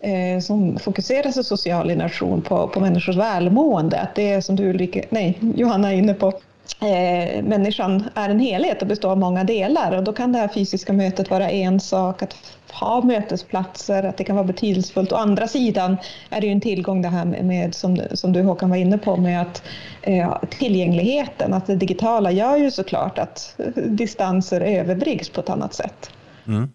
uh, 0.07 0.39
som 0.41 0.79
fokuseras 0.79 1.37
i 1.37 1.43
social 1.43 1.91
innovation 1.91 2.41
på, 2.41 2.67
på 2.67 2.79
människors 2.79 3.17
välmående, 3.17 3.99
att 3.99 4.15
det 4.15 4.29
är 4.29 4.41
som 4.41 4.55
du 4.55 4.69
Ulrike, 4.69 5.05
nej, 5.09 5.37
Johanna 5.55 5.93
är 5.93 5.97
inne 5.97 6.13
på, 6.13 6.33
eh, 6.81 7.43
människan 7.43 8.03
är 8.15 8.29
en 8.29 8.39
helhet 8.39 8.81
och 8.81 8.87
består 8.87 9.11
av 9.11 9.17
många 9.17 9.43
delar 9.43 9.97
och 9.97 10.03
då 10.03 10.13
kan 10.13 10.31
det 10.31 10.39
här 10.39 10.47
fysiska 10.47 10.93
mötet 10.93 11.29
vara 11.29 11.49
en 11.49 11.79
sak, 11.79 12.21
att 12.21 12.35
ha 12.71 13.01
mötesplatser, 13.01 14.03
att 14.03 14.17
det 14.17 14.23
kan 14.23 14.35
vara 14.35 14.47
betydelsefullt. 14.47 15.11
Å 15.11 15.15
andra 15.15 15.47
sidan 15.47 15.97
är 16.29 16.41
det 16.41 16.47
ju 16.47 16.53
en 16.53 16.61
tillgång 16.61 17.01
det 17.01 17.09
här 17.09 17.25
med, 17.25 17.45
med 17.45 17.75
som, 17.75 18.01
som 18.13 18.33
du 18.33 18.41
Håkan 18.41 18.69
var 18.69 18.77
inne 18.77 18.97
på, 18.97 19.17
med 19.17 19.41
att 19.41 19.63
eh, 20.01 20.37
tillgängligheten, 20.49 21.53
att 21.53 21.67
det 21.67 21.75
digitala 21.75 22.31
gör 22.31 22.57
ju 22.57 22.71
såklart 22.71 23.19
att 23.19 23.55
distanser 23.75 24.61
överbryggs 24.61 25.29
på 25.29 25.41
ett 25.41 25.49
annat 25.49 25.73
sätt. 25.73 26.09
Mm. 26.47 26.69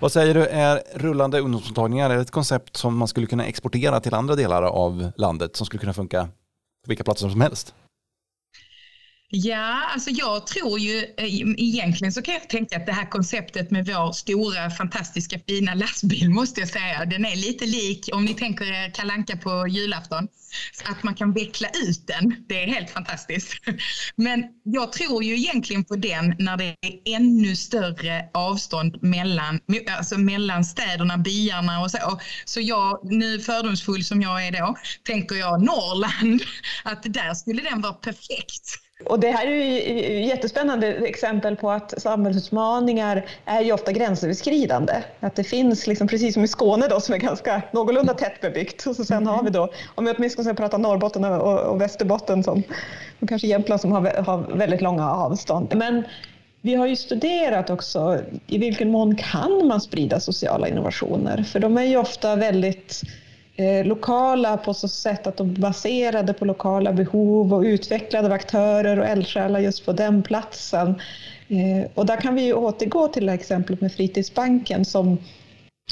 Vad 0.00 0.12
säger 0.12 0.34
du, 0.34 0.46
är 0.46 0.82
rullande 0.94 1.40
ungdomsmottagningar 1.40 2.10
ett 2.10 2.30
koncept 2.30 2.76
som 2.76 2.96
man 2.96 3.08
skulle 3.08 3.26
kunna 3.26 3.46
exportera 3.46 4.00
till 4.00 4.14
andra 4.14 4.34
delar 4.34 4.62
av 4.62 5.12
landet 5.16 5.56
som 5.56 5.66
skulle 5.66 5.80
kunna 5.80 5.92
funka 5.92 6.22
på 6.84 6.88
vilka 6.88 7.04
platser 7.04 7.28
som 7.28 7.40
helst? 7.40 7.74
Ja, 9.38 9.82
alltså 9.92 10.10
jag 10.10 10.46
tror 10.46 10.78
ju 10.78 10.98
eh, 10.98 11.24
egentligen 11.58 12.12
så 12.12 12.22
kan 12.22 12.34
jag 12.34 12.48
tänka 12.48 12.76
att 12.76 12.86
det 12.86 12.92
här 12.92 13.10
konceptet 13.10 13.70
med 13.70 13.86
vår 13.86 14.12
stora 14.12 14.70
fantastiska 14.70 15.38
fina 15.48 15.74
lastbil 15.74 16.30
måste 16.30 16.60
jag 16.60 16.68
säga, 16.68 17.04
den 17.04 17.24
är 17.24 17.36
lite 17.36 17.66
lik 17.66 18.08
om 18.12 18.24
ni 18.24 18.34
tänker 18.34 18.64
er 18.64 18.90
kalanka 18.90 19.36
på 19.36 19.66
julafton. 19.68 20.28
Att 20.84 21.02
man 21.02 21.14
kan 21.14 21.32
veckla 21.32 21.68
ut 21.68 22.06
den, 22.06 22.44
det 22.48 22.62
är 22.62 22.66
helt 22.66 22.90
fantastiskt. 22.90 23.54
Men 24.16 24.44
jag 24.64 24.92
tror 24.92 25.24
ju 25.24 25.36
egentligen 25.36 25.84
på 25.84 25.96
den 25.96 26.34
när 26.38 26.56
det 26.56 26.64
är 26.64 27.14
ännu 27.16 27.56
större 27.56 28.28
avstånd 28.34 29.02
mellan, 29.02 29.60
alltså 29.98 30.18
mellan 30.18 30.64
städerna, 30.64 31.18
byarna 31.18 31.80
och 31.80 31.90
så. 31.90 32.20
Så 32.44 32.60
jag, 32.60 33.00
nu 33.02 33.40
fördomsfull 33.40 34.04
som 34.04 34.22
jag 34.22 34.46
är 34.46 34.52
då, 34.52 34.76
tänker 35.02 35.36
jag 35.36 35.62
Norrland, 35.62 36.42
att 36.84 37.02
där 37.02 37.34
skulle 37.34 37.62
den 37.62 37.80
vara 37.80 37.92
perfekt. 37.92 38.85
Och 39.04 39.20
det 39.20 39.30
här 39.30 39.46
är 39.46 39.50
ju 39.50 40.24
jättespännande 40.26 40.86
exempel 40.86 41.56
på 41.56 41.70
att 41.70 42.02
samhällsutmaningar 42.02 43.26
är 43.44 43.60
ju 43.62 43.72
ofta 43.72 43.92
gränsöverskridande. 43.92 44.92
Att 45.20 45.34
det 45.34 45.44
finns, 45.44 45.86
liksom, 45.86 46.08
precis 46.08 46.34
som 46.34 46.44
i 46.44 46.48
Skåne 46.48 46.88
då, 46.88 47.00
som 47.00 47.14
är 47.14 47.18
ganska 47.18 47.62
någorlunda 47.72 48.14
tätt 48.14 48.40
bebyggt. 48.40 48.86
Och 48.86 48.96
så 48.96 49.04
sen 49.04 49.26
har 49.26 49.42
vi 49.42 49.50
då, 49.50 49.72
om 49.94 50.04
vi 50.04 50.14
åtminstone 50.16 50.44
ska 50.44 50.54
prata 50.54 50.78
Norrbotten 50.78 51.24
och, 51.24 51.60
och 51.60 51.80
Västerbotten, 51.80 52.44
som, 52.44 52.62
och 53.20 53.28
kanske 53.28 53.48
Jämtland 53.48 53.80
som 53.80 53.92
har, 53.92 54.22
har 54.22 54.56
väldigt 54.56 54.80
långa 54.80 55.10
avstånd. 55.12 55.72
Men 55.76 56.04
vi 56.60 56.74
har 56.74 56.86
ju 56.86 56.96
studerat 56.96 57.70
också 57.70 58.18
i 58.46 58.58
vilken 58.58 58.90
mån 58.90 59.16
kan 59.16 59.66
man 59.66 59.80
sprida 59.80 60.20
sociala 60.20 60.68
innovationer? 60.68 61.42
För 61.42 61.60
de 61.60 61.78
är 61.78 61.84
ju 61.84 61.96
ofta 61.96 62.36
väldigt 62.36 63.02
Eh, 63.56 63.86
lokala 63.86 64.56
på 64.56 64.74
så 64.74 64.88
sätt 64.88 65.26
att 65.26 65.36
de 65.36 65.50
är 65.50 65.54
baserade 65.54 66.32
på 66.32 66.44
lokala 66.44 66.92
behov 66.92 67.54
och 67.54 67.62
utvecklade 67.62 68.26
av 68.26 68.32
aktörer 68.32 68.98
och 68.98 69.06
eldsjälar 69.06 69.60
just 69.60 69.86
på 69.86 69.92
den 69.92 70.22
platsen. 70.22 70.88
Eh, 71.48 71.90
och 71.94 72.06
där 72.06 72.20
kan 72.20 72.34
vi 72.34 72.52
återgå 72.52 73.08
till 73.08 73.28
exemplet 73.28 73.80
med 73.80 73.92
Fritidsbanken 73.92 74.84
som 74.84 75.18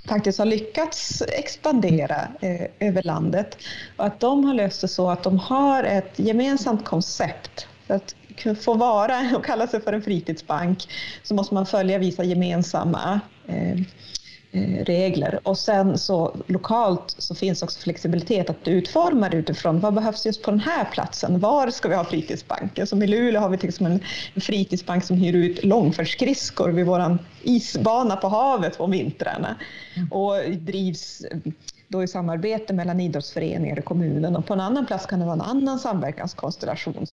faktiskt 0.08 0.38
har 0.38 0.46
lyckats 0.46 1.22
expandera 1.22 2.28
eh, 2.40 2.88
över 2.88 3.02
landet. 3.02 3.56
Och 3.96 4.04
att 4.04 4.20
de 4.20 4.44
har 4.44 4.54
löst 4.54 4.80
det 4.80 4.88
så 4.88 5.10
att 5.10 5.22
de 5.22 5.38
har 5.38 5.84
ett 5.84 6.18
gemensamt 6.18 6.84
koncept. 6.84 7.66
För 7.86 7.94
att 7.94 8.14
få 8.60 8.74
vara 8.74 9.30
och 9.36 9.44
kalla 9.44 9.66
sig 9.66 9.80
för 9.80 9.92
en 9.92 10.02
fritidsbank 10.02 10.88
så 11.22 11.34
måste 11.34 11.54
man 11.54 11.66
följa 11.66 11.98
vissa 11.98 12.24
gemensamma 12.24 13.20
Eh, 13.46 13.78
regler. 14.84 15.40
Och 15.42 15.58
sen 15.58 15.98
så 15.98 16.36
lokalt 16.46 17.14
så 17.18 17.34
finns 17.34 17.62
också 17.62 17.80
flexibilitet 17.80 18.50
att 18.50 18.68
utforma 18.68 19.28
det 19.28 19.36
utifrån 19.36 19.80
vad 19.80 19.94
behövs 19.94 20.26
just 20.26 20.42
på 20.42 20.50
den 20.50 20.60
här 20.60 20.84
platsen? 20.92 21.40
Var 21.40 21.70
ska 21.70 21.88
vi 21.88 21.94
ha 21.94 22.04
fritidsbanken? 22.04 22.86
Som 22.86 23.02
i 23.02 23.06
Luleå 23.06 23.40
har 23.40 23.48
vi 23.48 23.58
till 23.58 23.68
exempel 23.68 24.00
en 24.34 24.40
fritidsbank 24.40 25.04
som 25.04 25.16
hyr 25.16 25.34
ut 25.34 25.64
långfärdsskridskor 25.64 26.68
vid 26.68 26.86
vår 26.86 27.18
isbana 27.42 28.16
på 28.16 28.28
havet 28.28 28.78
på 28.78 28.86
vintrarna 28.86 29.56
mm. 29.96 30.12
och 30.12 30.34
drivs 30.58 31.22
då 31.88 32.02
i 32.02 32.08
samarbete 32.08 32.72
mellan 32.72 33.00
idrottsföreningar 33.00 33.78
och 33.78 33.84
kommunen 33.84 34.36
och 34.36 34.46
på 34.46 34.54
en 34.54 34.60
annan 34.60 34.86
plats 34.86 35.06
kan 35.06 35.18
det 35.18 35.24
vara 35.24 35.34
en 35.34 35.40
annan 35.40 35.78
samverkanskonstellation. 35.78 37.06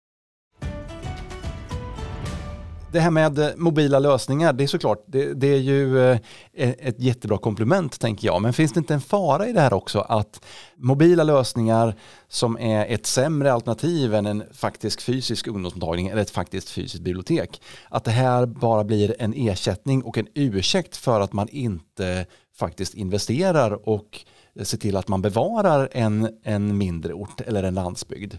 Det 2.92 3.00
här 3.00 3.10
med 3.10 3.38
eh, 3.38 3.48
mobila 3.56 3.98
lösningar, 3.98 4.52
det 4.52 4.64
är 4.64 4.68
såklart, 4.68 5.04
det, 5.06 5.34
det 5.34 5.46
är 5.46 5.58
ju 5.58 6.10
eh, 6.10 6.18
e-, 6.54 6.74
ett 6.78 7.00
jättebra 7.00 7.38
komplement 7.38 8.00
tänker 8.00 8.26
jag. 8.26 8.42
Men 8.42 8.52
finns 8.52 8.72
det 8.72 8.78
inte 8.78 8.94
en 8.94 9.00
fara 9.00 9.48
i 9.48 9.52
det 9.52 9.60
här 9.60 9.72
också 9.72 10.00
att 10.00 10.44
mobila 10.76 11.24
lösningar 11.24 11.94
som 12.28 12.58
är 12.58 12.86
ett 12.86 13.06
sämre 13.06 13.52
alternativ 13.52 14.14
än 14.14 14.26
en 14.26 14.42
faktisk 14.52 15.00
fysisk 15.00 15.46
ungdomsmottagning 15.46 16.08
eller 16.08 16.22
ett 16.22 16.30
faktiskt 16.30 16.70
fysiskt 16.70 17.04
bibliotek, 17.04 17.62
att 17.88 18.04
det 18.04 18.10
här 18.10 18.46
bara 18.46 18.84
blir 18.84 19.14
en 19.18 19.34
ersättning 19.36 20.02
och 20.02 20.18
en 20.18 20.26
ursäkt 20.34 20.96
för 20.96 21.20
att 21.20 21.32
man 21.32 21.48
inte 21.48 22.26
faktiskt 22.58 22.94
investerar 22.94 23.88
och 23.88 24.24
ser 24.62 24.78
till 24.78 24.96
att 24.96 25.08
man 25.08 25.22
bevarar 25.22 25.88
en, 25.92 26.28
en 26.44 26.78
mindre 26.78 27.12
ort 27.12 27.40
eller 27.40 27.62
en 27.62 27.74
landsbygd. 27.74 28.34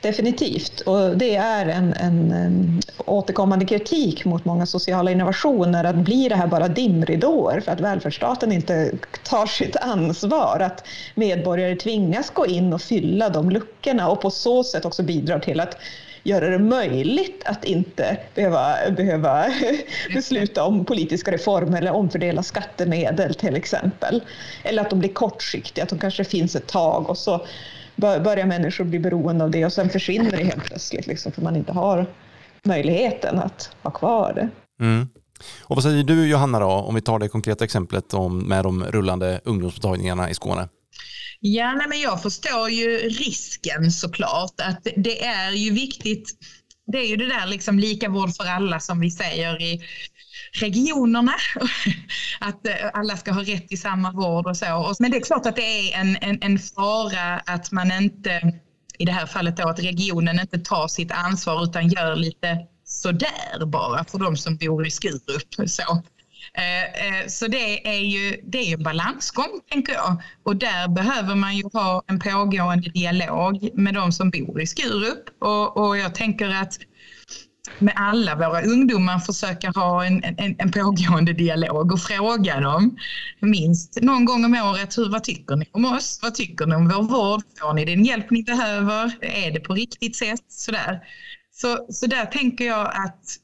Definitivt, 0.00 0.80
och 0.80 1.16
det 1.16 1.36
är 1.36 1.66
en, 1.66 1.92
en, 1.92 2.32
en, 2.32 2.80
återkommande 3.06 3.64
kritik 3.64 4.24
mot 4.24 4.44
många 4.44 4.66
sociala 4.66 5.10
innovationer, 5.10 5.84
att 5.84 5.96
blir 5.96 6.28
det 6.28 6.36
här 6.36 6.46
bara 6.46 6.68
dimridåer 6.68 7.60
för 7.60 7.72
att 7.72 7.80
välfärdsstaten 7.80 8.52
inte 8.52 8.92
tar 9.22 9.46
sitt 9.46 9.76
ansvar, 9.76 10.60
att 10.60 10.86
medborgare 11.14 11.76
tvingas 11.76 12.30
gå 12.30 12.46
in 12.46 12.72
och 12.72 12.82
fylla 12.82 13.28
de 13.28 13.50
luckorna 13.50 14.08
och 14.08 14.20
på 14.20 14.30
så 14.30 14.64
sätt 14.64 14.84
också 14.84 15.02
bidrar 15.02 15.38
till 15.38 15.60
att 15.60 15.76
göra 16.22 16.48
det 16.48 16.58
möjligt 16.58 17.42
att 17.44 17.64
inte 17.64 18.16
behöva, 18.34 18.76
behöva 18.96 19.46
besluta 20.14 20.64
om 20.64 20.84
politiska 20.84 21.30
reformer 21.30 21.78
eller 21.78 21.92
omfördela 21.92 22.42
skattemedel 22.42 23.34
till 23.34 23.56
exempel. 23.56 24.22
Eller 24.64 24.82
att 24.82 24.90
de 24.90 24.98
blir 24.98 25.12
kortsiktiga, 25.12 25.84
att 25.84 25.90
de 25.90 25.98
kanske 25.98 26.24
finns 26.24 26.56
ett 26.56 26.66
tag 26.66 27.10
och 27.10 27.18
så 27.18 27.46
börjar 27.96 28.46
människor 28.46 28.84
bli 28.84 28.98
beroende 28.98 29.44
av 29.44 29.50
det 29.50 29.66
och 29.66 29.72
sen 29.72 29.90
försvinner 29.90 30.30
det 30.30 30.44
helt 30.44 30.64
plötsligt 30.64 31.06
liksom, 31.06 31.32
för 31.32 31.42
man 31.42 31.56
inte 31.56 31.72
har 31.72 32.06
möjligheten 32.62 33.38
att 33.38 33.70
ha 33.82 33.90
kvar 33.90 34.32
det. 34.34 34.48
Mm. 34.84 35.08
Och 35.62 35.76
vad 35.76 35.82
säger 35.82 36.04
du 36.04 36.28
Johanna 36.28 36.60
då, 36.60 36.66
om 36.66 36.94
vi 36.94 37.00
tar 37.00 37.18
det 37.18 37.28
konkreta 37.28 37.64
exemplet 37.64 38.14
om, 38.14 38.38
med 38.38 38.64
de 38.64 38.84
rullande 38.84 39.40
ungdomsmottagningarna 39.44 40.30
i 40.30 40.34
Skåne? 40.34 40.68
Ja, 41.40 41.72
nej, 41.72 41.88
men 41.88 42.00
jag 42.00 42.22
förstår 42.22 42.70
ju 42.70 42.98
risken 42.98 43.92
såklart. 43.92 44.60
Att 44.62 44.86
det 44.96 45.24
är 45.24 45.50
ju 45.50 45.70
viktigt. 45.70 46.30
Det 46.92 46.98
är 46.98 47.06
ju 47.06 47.16
det 47.16 47.26
där 47.28 47.46
liksom 47.46 47.78
lika 47.78 48.08
vård 48.08 48.36
för 48.36 48.44
alla 48.44 48.80
som 48.80 49.00
vi 49.00 49.10
säger 49.10 49.62
i 49.62 49.82
regionerna. 50.52 51.32
Att 52.40 52.66
eh, 52.66 52.74
alla 52.92 53.16
ska 53.16 53.32
ha 53.32 53.42
rätt 53.42 53.68
till 53.68 53.80
samma 53.80 54.12
vård 54.12 54.46
och 54.46 54.56
så. 54.56 54.94
Men 54.98 55.10
det 55.10 55.16
är 55.16 55.20
klart 55.20 55.46
att 55.46 55.56
det 55.56 55.92
är 55.92 56.00
en, 56.00 56.16
en, 56.20 56.38
en 56.42 56.58
fara 56.58 57.38
att 57.46 57.72
man 57.72 57.92
inte, 57.92 58.52
i 58.98 59.04
det 59.04 59.12
här 59.12 59.26
fallet 59.26 59.56
då, 59.56 59.68
att 59.68 59.80
regionen 59.80 60.40
inte 60.40 60.58
tar 60.58 60.88
sitt 60.88 61.12
ansvar 61.12 61.64
utan 61.64 61.88
gör 61.88 62.16
lite 62.16 62.58
sådär 62.84 63.66
bara 63.66 64.04
för 64.04 64.18
de 64.18 64.36
som 64.36 64.56
bor 64.56 64.86
i 64.86 64.90
Skurup. 64.90 65.54
Så. 65.66 66.02
Eh, 66.54 67.06
eh, 67.06 67.26
så 67.28 67.46
det 67.46 67.88
är 67.88 68.00
ju 68.00 68.40
det 68.44 68.58
är 68.58 68.74
en 68.74 68.82
balansgång, 68.82 69.60
tänker 69.70 69.92
jag. 69.92 70.22
Och 70.42 70.56
där 70.56 70.88
behöver 70.88 71.34
man 71.34 71.56
ju 71.56 71.62
ha 71.72 72.02
en 72.06 72.18
pågående 72.18 72.90
dialog 72.90 73.70
med 73.74 73.94
de 73.94 74.12
som 74.12 74.30
bor 74.30 74.60
i 74.60 74.66
Skurup. 74.66 75.24
Och, 75.40 75.76
och 75.76 75.98
jag 75.98 76.14
tänker 76.14 76.48
att 76.48 76.78
med 77.78 77.94
alla 77.96 78.34
våra 78.34 78.62
ungdomar 78.62 79.18
försöka 79.18 79.70
ha 79.70 80.04
en, 80.04 80.24
en, 80.24 80.56
en 80.58 80.72
pågående 80.72 81.32
dialog 81.32 81.92
och 81.92 82.00
fråga 82.00 82.60
dem 82.60 82.96
minst 83.40 83.98
någon 84.02 84.24
gång 84.24 84.44
om 84.44 84.54
året, 84.54 84.98
hur, 84.98 85.08
vad 85.08 85.24
tycker 85.24 85.56
ni 85.56 85.66
om 85.72 85.84
oss? 85.84 86.20
Vad 86.22 86.34
tycker 86.34 86.66
ni 86.66 86.74
om 86.74 86.88
vår 86.88 87.02
vård? 87.02 87.42
Får 87.60 87.74
ni 87.74 87.84
den 87.84 88.04
hjälp 88.04 88.30
ni 88.30 88.42
behöver? 88.42 89.12
Är 89.20 89.50
det 89.50 89.60
på 89.60 89.74
riktigt 89.74 90.16
sätt? 90.16 90.44
Sådär. 90.48 91.00
Så, 91.52 91.86
så 91.90 92.06
där 92.06 92.26
tänker 92.26 92.64
jag 92.64 92.86
att 92.86 93.36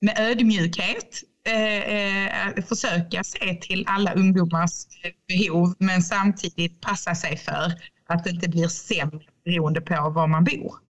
med 0.00 0.18
ödmjukhet 0.18 1.22
eh, 1.46 1.94
eh, 1.94 2.64
försöka 2.68 3.24
se 3.24 3.54
till 3.54 3.84
alla 3.86 4.12
ungdomars 4.14 4.86
behov 5.28 5.74
men 5.78 6.02
samtidigt 6.02 6.80
passa 6.80 7.14
sig 7.14 7.36
för 7.36 7.72
att 8.08 8.24
det 8.24 8.30
inte 8.30 8.48
blir 8.48 8.68
sämre 8.68 9.20
beroende 9.44 9.80
på 9.80 10.10
var 10.10 10.26
man 10.26 10.44
bor. 10.44 10.89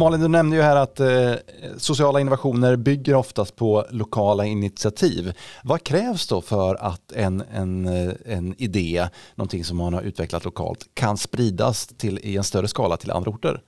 Malin, 0.00 0.20
du 0.20 0.28
nämnde 0.28 0.56
ju 0.56 0.62
här 0.62 0.76
att 0.76 1.00
eh, 1.00 1.32
sociala 1.76 2.20
innovationer 2.20 2.76
bygger 2.76 3.14
oftast 3.14 3.56
på 3.56 3.86
lokala 3.90 4.46
initiativ. 4.46 5.32
Vad 5.64 5.84
krävs 5.84 6.26
då 6.26 6.40
för 6.40 6.74
att 6.74 7.12
en, 7.12 7.42
en, 7.52 7.86
eh, 7.86 8.14
en 8.26 8.54
idé, 8.58 9.08
någonting 9.34 9.64
som 9.64 9.76
man 9.76 9.94
har 9.94 10.02
utvecklat 10.02 10.44
lokalt, 10.44 10.86
kan 10.94 11.16
spridas 11.16 11.86
till, 11.86 12.18
i 12.18 12.36
en 12.36 12.44
större 12.44 12.68
skala 12.68 12.96
till 12.96 13.10
andra 13.10 13.30
orter? 13.30 13.60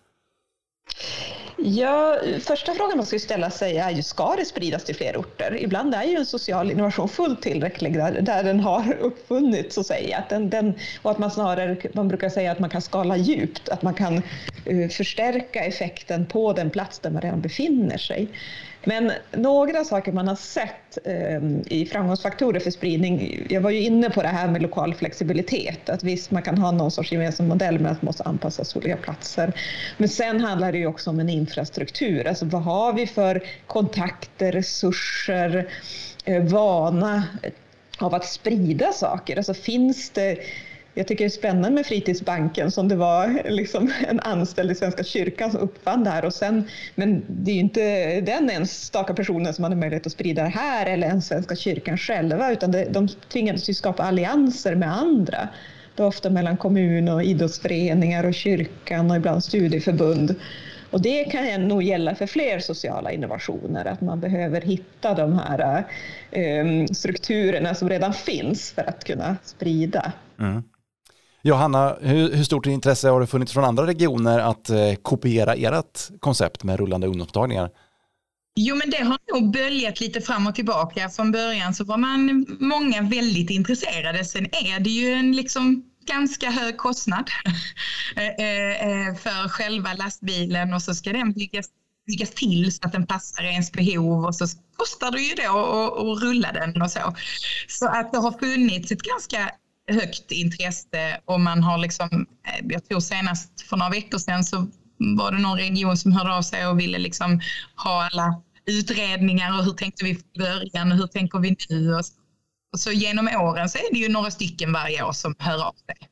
Ja, 1.64 2.18
första 2.40 2.74
frågan 2.74 2.96
man 2.96 3.06
ska 3.06 3.18
ställa 3.18 3.50
sig 3.50 3.78
är 3.78 3.90
ju, 3.90 4.02
ska 4.02 4.36
det 4.36 4.44
spridas 4.44 4.84
till 4.84 4.94
fler 4.94 5.16
orter? 5.16 5.56
Ibland 5.60 5.94
är 5.94 6.04
ju 6.04 6.16
en 6.16 6.26
social 6.26 6.70
innovation 6.70 7.08
fullt 7.08 7.42
tillräcklig 7.42 7.94
där, 7.94 8.20
där 8.20 8.44
den 8.44 8.60
har 8.60 8.96
uppfunnits, 9.00 9.74
så 9.74 9.84
säga. 9.84 10.18
Att 10.18 10.28
den, 10.28 10.50
den, 10.50 10.74
och 11.02 11.10
att 11.10 11.18
man 11.18 11.30
snarare, 11.30 11.76
man 11.92 12.08
brukar 12.08 12.28
säga 12.28 12.52
att 12.52 12.58
man 12.58 12.70
kan 12.70 12.82
skala 12.82 13.16
djupt, 13.16 13.68
att 13.68 13.82
man 13.82 13.94
kan 13.94 14.22
uh, 14.70 14.88
förstärka 14.88 15.64
effekten 15.64 16.26
på 16.26 16.52
den 16.52 16.70
plats 16.70 16.98
där 16.98 17.10
man 17.10 17.22
redan 17.22 17.40
befinner 17.40 17.98
sig. 17.98 18.28
Men 18.84 19.12
några 19.32 19.84
saker 19.84 20.12
man 20.12 20.28
har 20.28 20.36
sett 20.36 20.98
eh, 21.04 21.42
i 21.66 21.86
framgångsfaktorer 21.86 22.60
för 22.60 22.70
spridning, 22.70 23.46
jag 23.50 23.60
var 23.60 23.70
ju 23.70 23.80
inne 23.80 24.10
på 24.10 24.22
det 24.22 24.28
här 24.28 24.48
med 24.48 24.62
lokal 24.62 24.94
flexibilitet, 24.94 25.88
att 25.88 26.02
visst 26.04 26.30
man 26.30 26.42
kan 26.42 26.58
ha 26.58 26.70
någon 26.70 26.90
sorts 26.90 27.12
gemensam 27.12 27.48
modell 27.48 27.78
men 27.78 27.92
att 27.92 28.02
man 28.02 28.06
måste 28.06 28.22
anpassas 28.22 28.76
olika 28.76 28.96
platser. 28.96 29.52
Men 29.96 30.08
sen 30.08 30.40
handlar 30.40 30.72
det 30.72 30.78
ju 30.78 30.86
också 30.86 31.10
om 31.10 31.20
en 31.20 31.28
infrastruktur, 31.28 31.51
infrastruktur. 31.52 32.26
alltså 32.26 32.44
vad 32.44 32.62
har 32.62 32.92
vi 32.92 33.06
för 33.06 33.42
kontakter, 33.66 34.52
resurser, 34.52 35.68
eh, 36.24 36.42
vana 36.42 37.24
av 37.98 38.14
att 38.14 38.24
sprida 38.24 38.92
saker? 38.92 39.36
Alltså 39.36 39.54
finns 39.54 40.10
det 40.10 40.38
jag 40.94 41.06
tycker 41.06 41.24
det 41.24 41.28
är 41.28 41.30
spännande 41.30 41.70
med 41.70 41.86
Fritidsbanken 41.86 42.70
som 42.70 42.88
det 42.88 42.96
var 42.96 43.42
liksom 43.50 43.92
en 44.08 44.20
anställd 44.20 44.70
i 44.70 44.74
Svenska 44.74 45.04
kyrkan 45.04 45.50
som 45.50 45.60
uppfann 45.60 46.04
det 46.04 46.10
här. 46.10 46.24
Och 46.24 46.34
sen, 46.34 46.64
men 46.94 47.24
det 47.28 47.50
är 47.50 47.54
ju 47.54 47.60
inte 47.60 48.20
den 48.20 48.50
enstaka 48.50 49.14
personen 49.14 49.54
som 49.54 49.64
hade 49.64 49.76
möjlighet 49.76 50.06
att 50.06 50.12
sprida 50.12 50.42
det 50.42 50.48
här 50.48 50.86
eller 50.86 51.06
ens 51.06 51.26
Svenska 51.26 51.56
kyrkan 51.56 51.98
själva 51.98 52.52
utan 52.52 52.72
det, 52.72 52.84
de 52.90 53.08
tvingades 53.08 53.70
ju 53.70 53.74
skapa 53.74 54.02
allianser 54.02 54.74
med 54.74 54.96
andra. 54.96 55.48
Det 55.94 56.02
var 56.02 56.08
ofta 56.08 56.30
mellan 56.30 56.56
kommun 56.56 57.08
och 57.08 57.22
idrottsföreningar 57.22 58.24
och 58.24 58.34
kyrkan 58.34 59.10
och 59.10 59.16
ibland 59.16 59.44
studieförbund. 59.44 60.34
Och 60.92 61.02
det 61.02 61.24
kan 61.24 61.68
nog 61.68 61.82
gälla 61.82 62.14
för 62.14 62.26
fler 62.26 62.58
sociala 62.58 63.12
innovationer, 63.12 63.84
att 63.84 64.00
man 64.00 64.20
behöver 64.20 64.60
hitta 64.60 65.14
de 65.14 65.38
här 65.38 65.84
eh, 66.30 66.86
strukturerna 66.92 67.74
som 67.74 67.88
redan 67.88 68.12
finns 68.12 68.72
för 68.72 68.88
att 68.88 69.04
kunna 69.04 69.36
sprida. 69.44 70.12
Mm. 70.40 70.62
Johanna, 71.42 71.96
hur, 72.00 72.32
hur 72.32 72.44
stort 72.44 72.66
intresse 72.66 73.08
har 73.08 73.20
det 73.20 73.26
funnits 73.26 73.52
från 73.52 73.64
andra 73.64 73.86
regioner 73.86 74.38
att 74.38 74.70
eh, 74.70 74.94
kopiera 75.02 75.54
ert 75.54 76.20
koncept 76.20 76.64
med 76.64 76.78
rullande 76.78 77.06
ungdomsmottagningar? 77.06 77.70
Jo, 78.54 78.76
men 78.76 78.90
det 78.90 79.04
har 79.04 79.18
nog 79.34 79.52
böljat 79.52 80.00
lite 80.00 80.20
fram 80.20 80.46
och 80.46 80.54
tillbaka. 80.54 81.08
Från 81.08 81.32
början 81.32 81.74
så 81.74 81.84
var 81.84 81.96
man 81.96 82.46
många 82.60 83.02
väldigt 83.02 83.50
intresserade. 83.50 84.24
Sen 84.24 84.44
är 84.44 84.80
det 84.80 84.90
ju 84.90 85.12
en 85.12 85.32
liksom 85.32 85.91
ganska 86.06 86.50
hög 86.50 86.76
kostnad 86.76 87.30
eh, 88.16 88.26
eh, 88.26 88.88
eh, 88.88 89.14
för 89.14 89.48
själva 89.48 89.92
lastbilen 89.94 90.74
och 90.74 90.82
så 90.82 90.94
ska 90.94 91.12
den 91.12 91.32
byggas, 91.32 91.66
byggas 92.06 92.30
till 92.30 92.72
så 92.72 92.78
att 92.82 92.92
den 92.92 93.06
passar 93.06 93.44
ens 93.44 93.72
behov 93.72 94.24
och 94.24 94.34
så 94.34 94.46
kostar 94.76 95.10
det 95.10 95.20
ju 95.20 95.34
då 95.34 95.58
att 96.12 96.22
rulla 96.22 96.52
den 96.52 96.82
och 96.82 96.90
så. 96.90 97.14
Så 97.68 97.86
att 97.86 98.12
det 98.12 98.18
har 98.18 98.38
funnits 98.38 98.92
ett 98.92 99.02
ganska 99.02 99.50
högt 99.88 100.30
intresse 100.30 101.20
och 101.24 101.40
man 101.40 101.62
har 101.62 101.78
liksom, 101.78 102.26
jag 102.62 102.88
tror 102.88 103.00
senast 103.00 103.60
för 103.60 103.76
några 103.76 103.90
veckor 103.90 104.18
sedan 104.18 104.44
så 104.44 104.66
var 105.16 105.32
det 105.32 105.38
någon 105.38 105.58
region 105.58 105.96
som 105.96 106.12
hörde 106.12 106.34
av 106.34 106.42
sig 106.42 106.66
och 106.66 106.80
ville 106.80 106.98
liksom 106.98 107.40
ha 107.76 108.08
alla 108.12 108.42
utredningar 108.66 109.58
och 109.58 109.64
hur 109.64 109.72
tänkte 109.72 110.04
vi 110.04 110.14
från 110.14 110.32
början 110.38 110.92
och 110.92 110.98
hur 110.98 111.06
tänker 111.06 111.38
vi 111.38 111.56
nu? 111.68 111.94
Och 111.94 112.06
så, 112.06 112.12
så 112.78 112.90
genom 112.92 113.28
åren 113.28 113.68
så 113.68 113.78
är 113.78 113.92
det 113.92 113.98
ju 113.98 114.08
några 114.08 114.30
stycken 114.30 114.72
varje 114.72 115.04
år 115.04 115.12
som 115.12 115.34
hör 115.38 115.66
av 115.66 115.72
sig. 115.86 116.08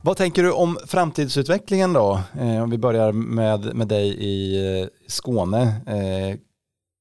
Vad 0.00 0.16
tänker 0.16 0.42
du 0.42 0.52
om 0.52 0.78
framtidsutvecklingen 0.86 1.92
då? 1.92 2.20
Eh, 2.40 2.62
om 2.62 2.70
vi 2.70 2.78
börjar 2.78 3.12
med, 3.12 3.74
med 3.74 3.88
dig 3.88 4.08
i 4.08 4.56
eh, 4.80 4.88
Skåne. 5.06 5.62
Eh, 5.86 6.38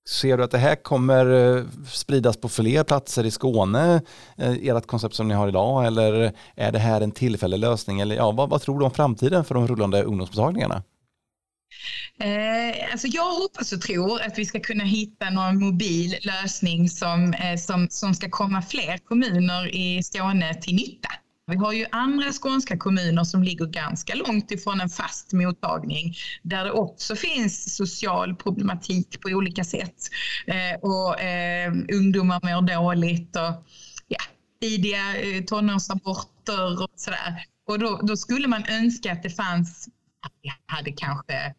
Ser 0.10 0.38
du 0.38 0.44
att 0.44 0.52
det 0.52 0.58
här 0.58 0.76
kommer 0.76 1.56
eh, 1.58 1.64
spridas 1.92 2.38
på 2.38 2.50
fler 2.50 2.84
platser 2.84 3.24
i 3.24 3.32
Skåne, 3.32 4.02
eh, 4.38 4.52
ert 4.52 4.88
koncept 4.88 5.16
som 5.16 5.28
ni 5.28 5.34
har 5.34 5.48
idag, 5.48 5.86
eller 5.86 6.32
är 6.56 6.72
det 6.72 6.80
här 6.80 7.02
en 7.02 7.12
tillfällig 7.12 7.60
lösning? 7.60 8.00
Eller, 8.00 8.16
ja, 8.16 8.32
vad, 8.32 8.50
vad 8.50 8.62
tror 8.62 8.80
du 8.80 8.86
om 8.86 8.92
framtiden 8.92 9.44
för 9.46 9.56
de 9.56 9.68
rullande 9.68 10.04
ungdomsmottagningarna? 10.04 10.84
Eh, 12.20 12.92
alltså 12.92 13.08
jag 13.08 13.34
hoppas 13.34 13.72
och 13.72 13.82
tror 13.82 14.22
att 14.22 14.40
vi 14.40 14.46
ska 14.46 14.60
kunna 14.60 14.84
hitta 14.84 15.30
någon 15.30 15.60
mobil 15.60 16.16
lösning 16.22 16.90
som, 16.90 17.34
eh, 17.34 17.58
som, 17.58 17.88
som 17.90 18.14
ska 18.14 18.30
komma 18.30 18.62
fler 18.62 18.98
kommuner 18.98 19.76
i 19.76 20.04
Skåne 20.04 20.54
till 20.54 20.76
nytta. 20.76 21.10
Vi 21.48 21.58
har 21.58 21.74
ju 21.74 21.86
andra 21.92 22.32
skånska 22.32 22.78
kommuner 22.78 23.24
som 23.24 23.44
ligger 23.44 23.66
ganska 23.66 24.16
långt 24.16 24.52
ifrån 24.52 24.82
en 24.82 24.90
fast 24.90 25.34
mottagning 25.34 26.16
där 26.42 26.64
det 26.64 26.72
också 26.72 27.16
finns 27.16 27.76
social 27.76 28.36
problematik 28.36 29.22
på 29.22 29.30
olika 29.30 29.64
sätt. 29.64 29.96
Eh, 30.48 30.80
och 30.82 31.22
eh, 31.22 31.74
ungdomar 31.94 32.40
mår 32.44 32.62
dåligt 32.62 33.36
och 33.36 33.66
ja, 34.08 34.20
tidiga 34.62 35.22
eh, 35.22 35.44
tonårsaborter 35.44 36.84
och 36.84 36.92
sådär. 36.96 37.46
Och 37.68 37.80
då, 37.80 38.00
då, 38.04 38.18
skulle 38.18 38.48
man 38.48 38.66
önska 38.70 39.12
att 39.12 39.24
det 39.24 39.30
fanns, 39.30 39.88
att 40.26 40.34
vi 40.42 40.52
hade 40.66 40.92
kanske 40.92 41.54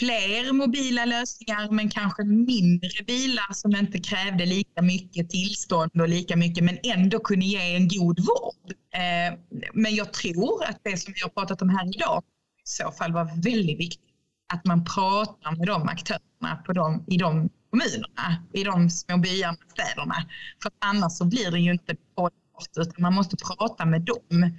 fler 0.00 0.52
mobila 0.52 1.04
lösningar 1.04 1.70
men 1.70 1.90
kanske 1.90 2.24
mindre 2.24 3.04
bilar 3.06 3.52
som 3.52 3.76
inte 3.76 3.98
krävde 3.98 4.46
lika 4.46 4.82
mycket 4.82 5.30
tillstånd 5.30 6.00
och 6.00 6.08
lika 6.08 6.36
mycket 6.36 6.64
men 6.64 6.78
ändå 6.82 7.20
kunde 7.20 7.46
ge 7.46 7.76
en 7.76 7.88
god 7.88 8.18
vård. 8.20 8.70
Eh, 8.94 9.38
men 9.72 9.94
jag 9.94 10.12
tror 10.12 10.64
att 10.64 10.80
det 10.82 10.96
som 10.96 11.12
vi 11.12 11.20
har 11.20 11.28
pratat 11.28 11.62
om 11.62 11.68
här 11.68 11.96
idag 11.96 12.22
i 12.64 12.68
så 12.68 12.92
fall 12.92 13.12
var 13.12 13.42
väldigt 13.42 13.78
viktigt. 13.78 14.06
Att 14.52 14.64
man 14.64 14.84
pratar 14.84 15.56
med 15.56 15.66
de 15.66 15.88
aktörerna 15.88 16.56
på 16.66 16.72
de, 16.72 17.04
i 17.08 17.16
de 17.16 17.50
kommunerna, 17.70 18.44
i 18.52 18.64
de 18.64 18.90
små 18.90 19.18
byarna, 19.18 19.58
städerna. 19.68 20.16
För 20.62 20.72
annars 20.78 21.12
så 21.12 21.24
blir 21.24 21.50
det 21.50 21.58
ju 21.60 21.72
inte 21.72 21.96
hållbart 22.16 22.76
utan 22.76 23.02
man 23.02 23.14
måste 23.14 23.36
prata 23.36 23.84
med 23.84 24.02
dem 24.02 24.52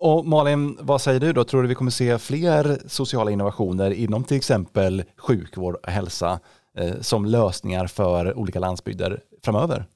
och 0.00 0.26
Malin, 0.26 0.78
vad 0.80 1.00
säger 1.00 1.20
du 1.20 1.32
då? 1.32 1.44
Tror 1.44 1.62
du 1.62 1.68
vi 1.68 1.74
kommer 1.74 1.90
se 1.90 2.18
fler 2.18 2.78
sociala 2.88 3.30
innovationer 3.30 3.90
inom 3.90 4.24
till 4.24 4.36
exempel 4.36 5.04
sjukvård 5.16 5.74
och 5.74 5.90
hälsa 5.90 6.40
eh, 6.78 7.00
som 7.00 7.24
lösningar 7.24 7.86
för 7.86 8.38
olika 8.38 8.58
landsbygder 8.58 9.20
framöver? 9.44 9.86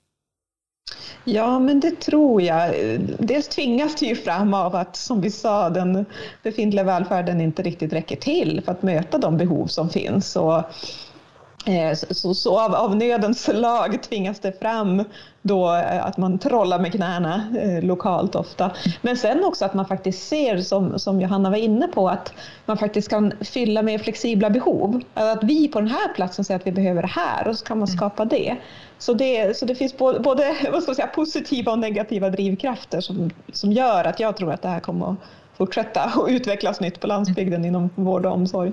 Ja, 1.25 1.59
men 1.59 1.81
det 1.81 2.01
tror 2.01 2.43
jag. 2.43 2.75
Dels 3.19 3.49
tvingas 3.49 3.95
det 3.95 4.07
ju 4.07 4.17
fram 4.17 4.55
av 4.55 4.77
att, 4.77 4.97
som 4.97 5.21
vi 5.21 5.31
sa, 5.31 5.71
den 5.71 6.05
befintliga 6.43 6.85
välfärden 6.85 7.41
inte 7.41 7.63
riktigt 7.63 7.93
räcker 7.93 8.17
till 8.17 8.63
för 8.65 8.73
att 8.73 8.83
möta 8.83 9.19
de 9.19 9.37
behov 9.37 9.67
som 9.67 9.91
finns. 9.91 10.37
Och 10.37 10.63
Eh, 11.67 11.95
så, 12.11 12.35
så 12.35 12.61
av, 12.61 12.75
av 12.75 12.97
nödens 12.97 13.51
lag 13.53 14.03
tvingas 14.03 14.41
det 14.41 14.61
fram 14.61 15.05
då 15.43 15.75
eh, 15.75 16.07
att 16.07 16.17
man 16.17 16.39
trollar 16.39 16.79
med 16.79 16.93
knäna 16.93 17.45
eh, 17.63 17.85
lokalt 17.85 18.35
ofta. 18.35 18.71
Men 19.03 19.17
sen 19.17 19.45
också 19.45 19.65
att 19.65 19.75
man 19.75 19.87
faktiskt 19.87 20.29
ser, 20.29 20.59
som, 20.59 20.99
som 20.99 21.21
Johanna 21.21 21.51
var 21.51 21.57
inne 21.57 21.89
på, 21.89 22.09
att 22.09 22.33
man 22.67 22.79
faktiskt 22.79 23.09
kan 23.09 23.33
fylla 23.41 23.83
med 23.83 24.01
flexibla 24.01 24.51
behov. 24.51 25.01
Att 25.15 25.45
vi 25.45 25.69
på 25.69 25.81
den 25.81 25.89
här 25.89 26.15
platsen 26.15 26.45
säger 26.45 26.61
att 26.61 26.67
vi 26.67 26.73
behöver 26.73 27.03
det 27.03 27.09
här 27.09 27.49
och 27.49 27.59
så 27.59 27.65
kan 27.65 27.79
man 27.79 27.89
mm. 27.89 27.97
skapa 27.97 28.25
det. 28.25 28.57
Så 28.99 29.13
det, 29.13 29.57
så 29.57 29.67
det 29.67 29.75
finns 29.75 29.97
både, 29.97 30.21
både 30.21 30.57
vad 30.73 30.83
ska 30.83 30.91
jag 30.91 30.97
säga, 30.97 31.09
positiva 31.09 31.73
och 31.73 31.79
negativa 31.79 32.31
drivkrafter 32.31 33.01
som, 33.01 33.31
som 33.53 33.73
gör 33.73 34.05
att 34.05 34.21
jag 34.21 34.37
tror 34.37 34.53
att 34.53 34.63
det 34.63 34.69
här 34.69 34.81
kommer 34.81 35.11
att 35.11 35.19
fortsätta 35.57 36.13
och 36.17 36.29
utvecklas 36.29 36.81
nytt 36.81 37.01
på 37.01 37.07
landsbygden 37.07 37.65
inom 37.65 37.91
vård 37.95 38.27
och 38.27 38.33
omsorg. 38.33 38.73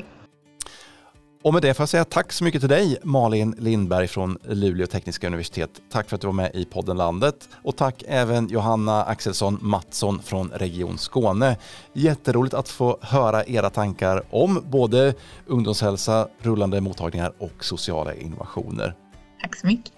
Och 1.44 1.54
med 1.54 1.62
det 1.62 1.74
får 1.74 1.82
jag 1.82 1.90
säga 1.90 2.06
tack 2.06 2.34
så 2.34 2.44
mycket 2.44 2.62
till 2.62 2.70
dig 2.70 2.98
Malin 3.04 3.56
Lindberg 3.58 4.08
från 4.08 4.38
Luleå 4.44 4.88
tekniska 4.88 5.28
universitet. 5.28 5.70
Tack 5.92 6.10
för 6.10 6.16
att 6.16 6.22
du 6.22 6.28
var 6.28 6.34
med 6.34 6.52
i 6.54 6.66
podden 6.66 6.98
Landet 6.98 7.50
och 7.64 7.78
tack 7.78 8.04
även 8.08 8.48
Johanna 8.48 9.04
Axelsson 9.04 9.58
Mattsson 9.62 10.22
från 10.24 10.50
Region 10.50 10.98
Skåne. 10.98 11.58
Jätteroligt 11.94 12.54
att 12.54 12.70
få 12.70 12.98
höra 13.02 13.46
era 13.46 13.70
tankar 13.70 14.24
om 14.30 14.64
både 14.66 15.14
ungdomshälsa, 15.48 16.28
rullande 16.40 16.82
mottagningar 16.82 17.34
och 17.38 17.66
sociala 17.66 18.14
innovationer. 18.14 18.96
Tack 19.42 19.56
så 19.56 19.68
mycket. 19.68 19.94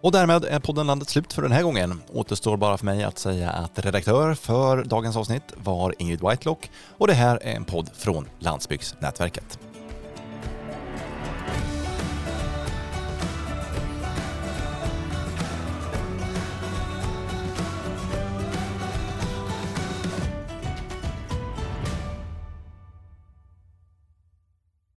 Och 0.00 0.12
därmed 0.12 0.44
är 0.44 0.60
podden 0.60 0.86
Landet 0.86 1.08
slut 1.08 1.32
för 1.32 1.42
den 1.42 1.52
här 1.52 1.62
gången. 1.62 2.02
Återstår 2.12 2.56
bara 2.56 2.78
för 2.78 2.84
mig 2.84 3.04
att 3.04 3.18
säga 3.18 3.50
att 3.50 3.84
redaktör 3.84 4.34
för 4.34 4.84
dagens 4.84 5.16
avsnitt 5.16 5.52
var 5.56 5.94
Ingrid 5.98 6.20
Whitelock 6.20 6.70
och 6.98 7.06
det 7.06 7.14
här 7.14 7.38
är 7.42 7.56
en 7.56 7.64
podd 7.64 7.90
från 7.94 8.28
Landsbygdsnätverket. 8.38 9.58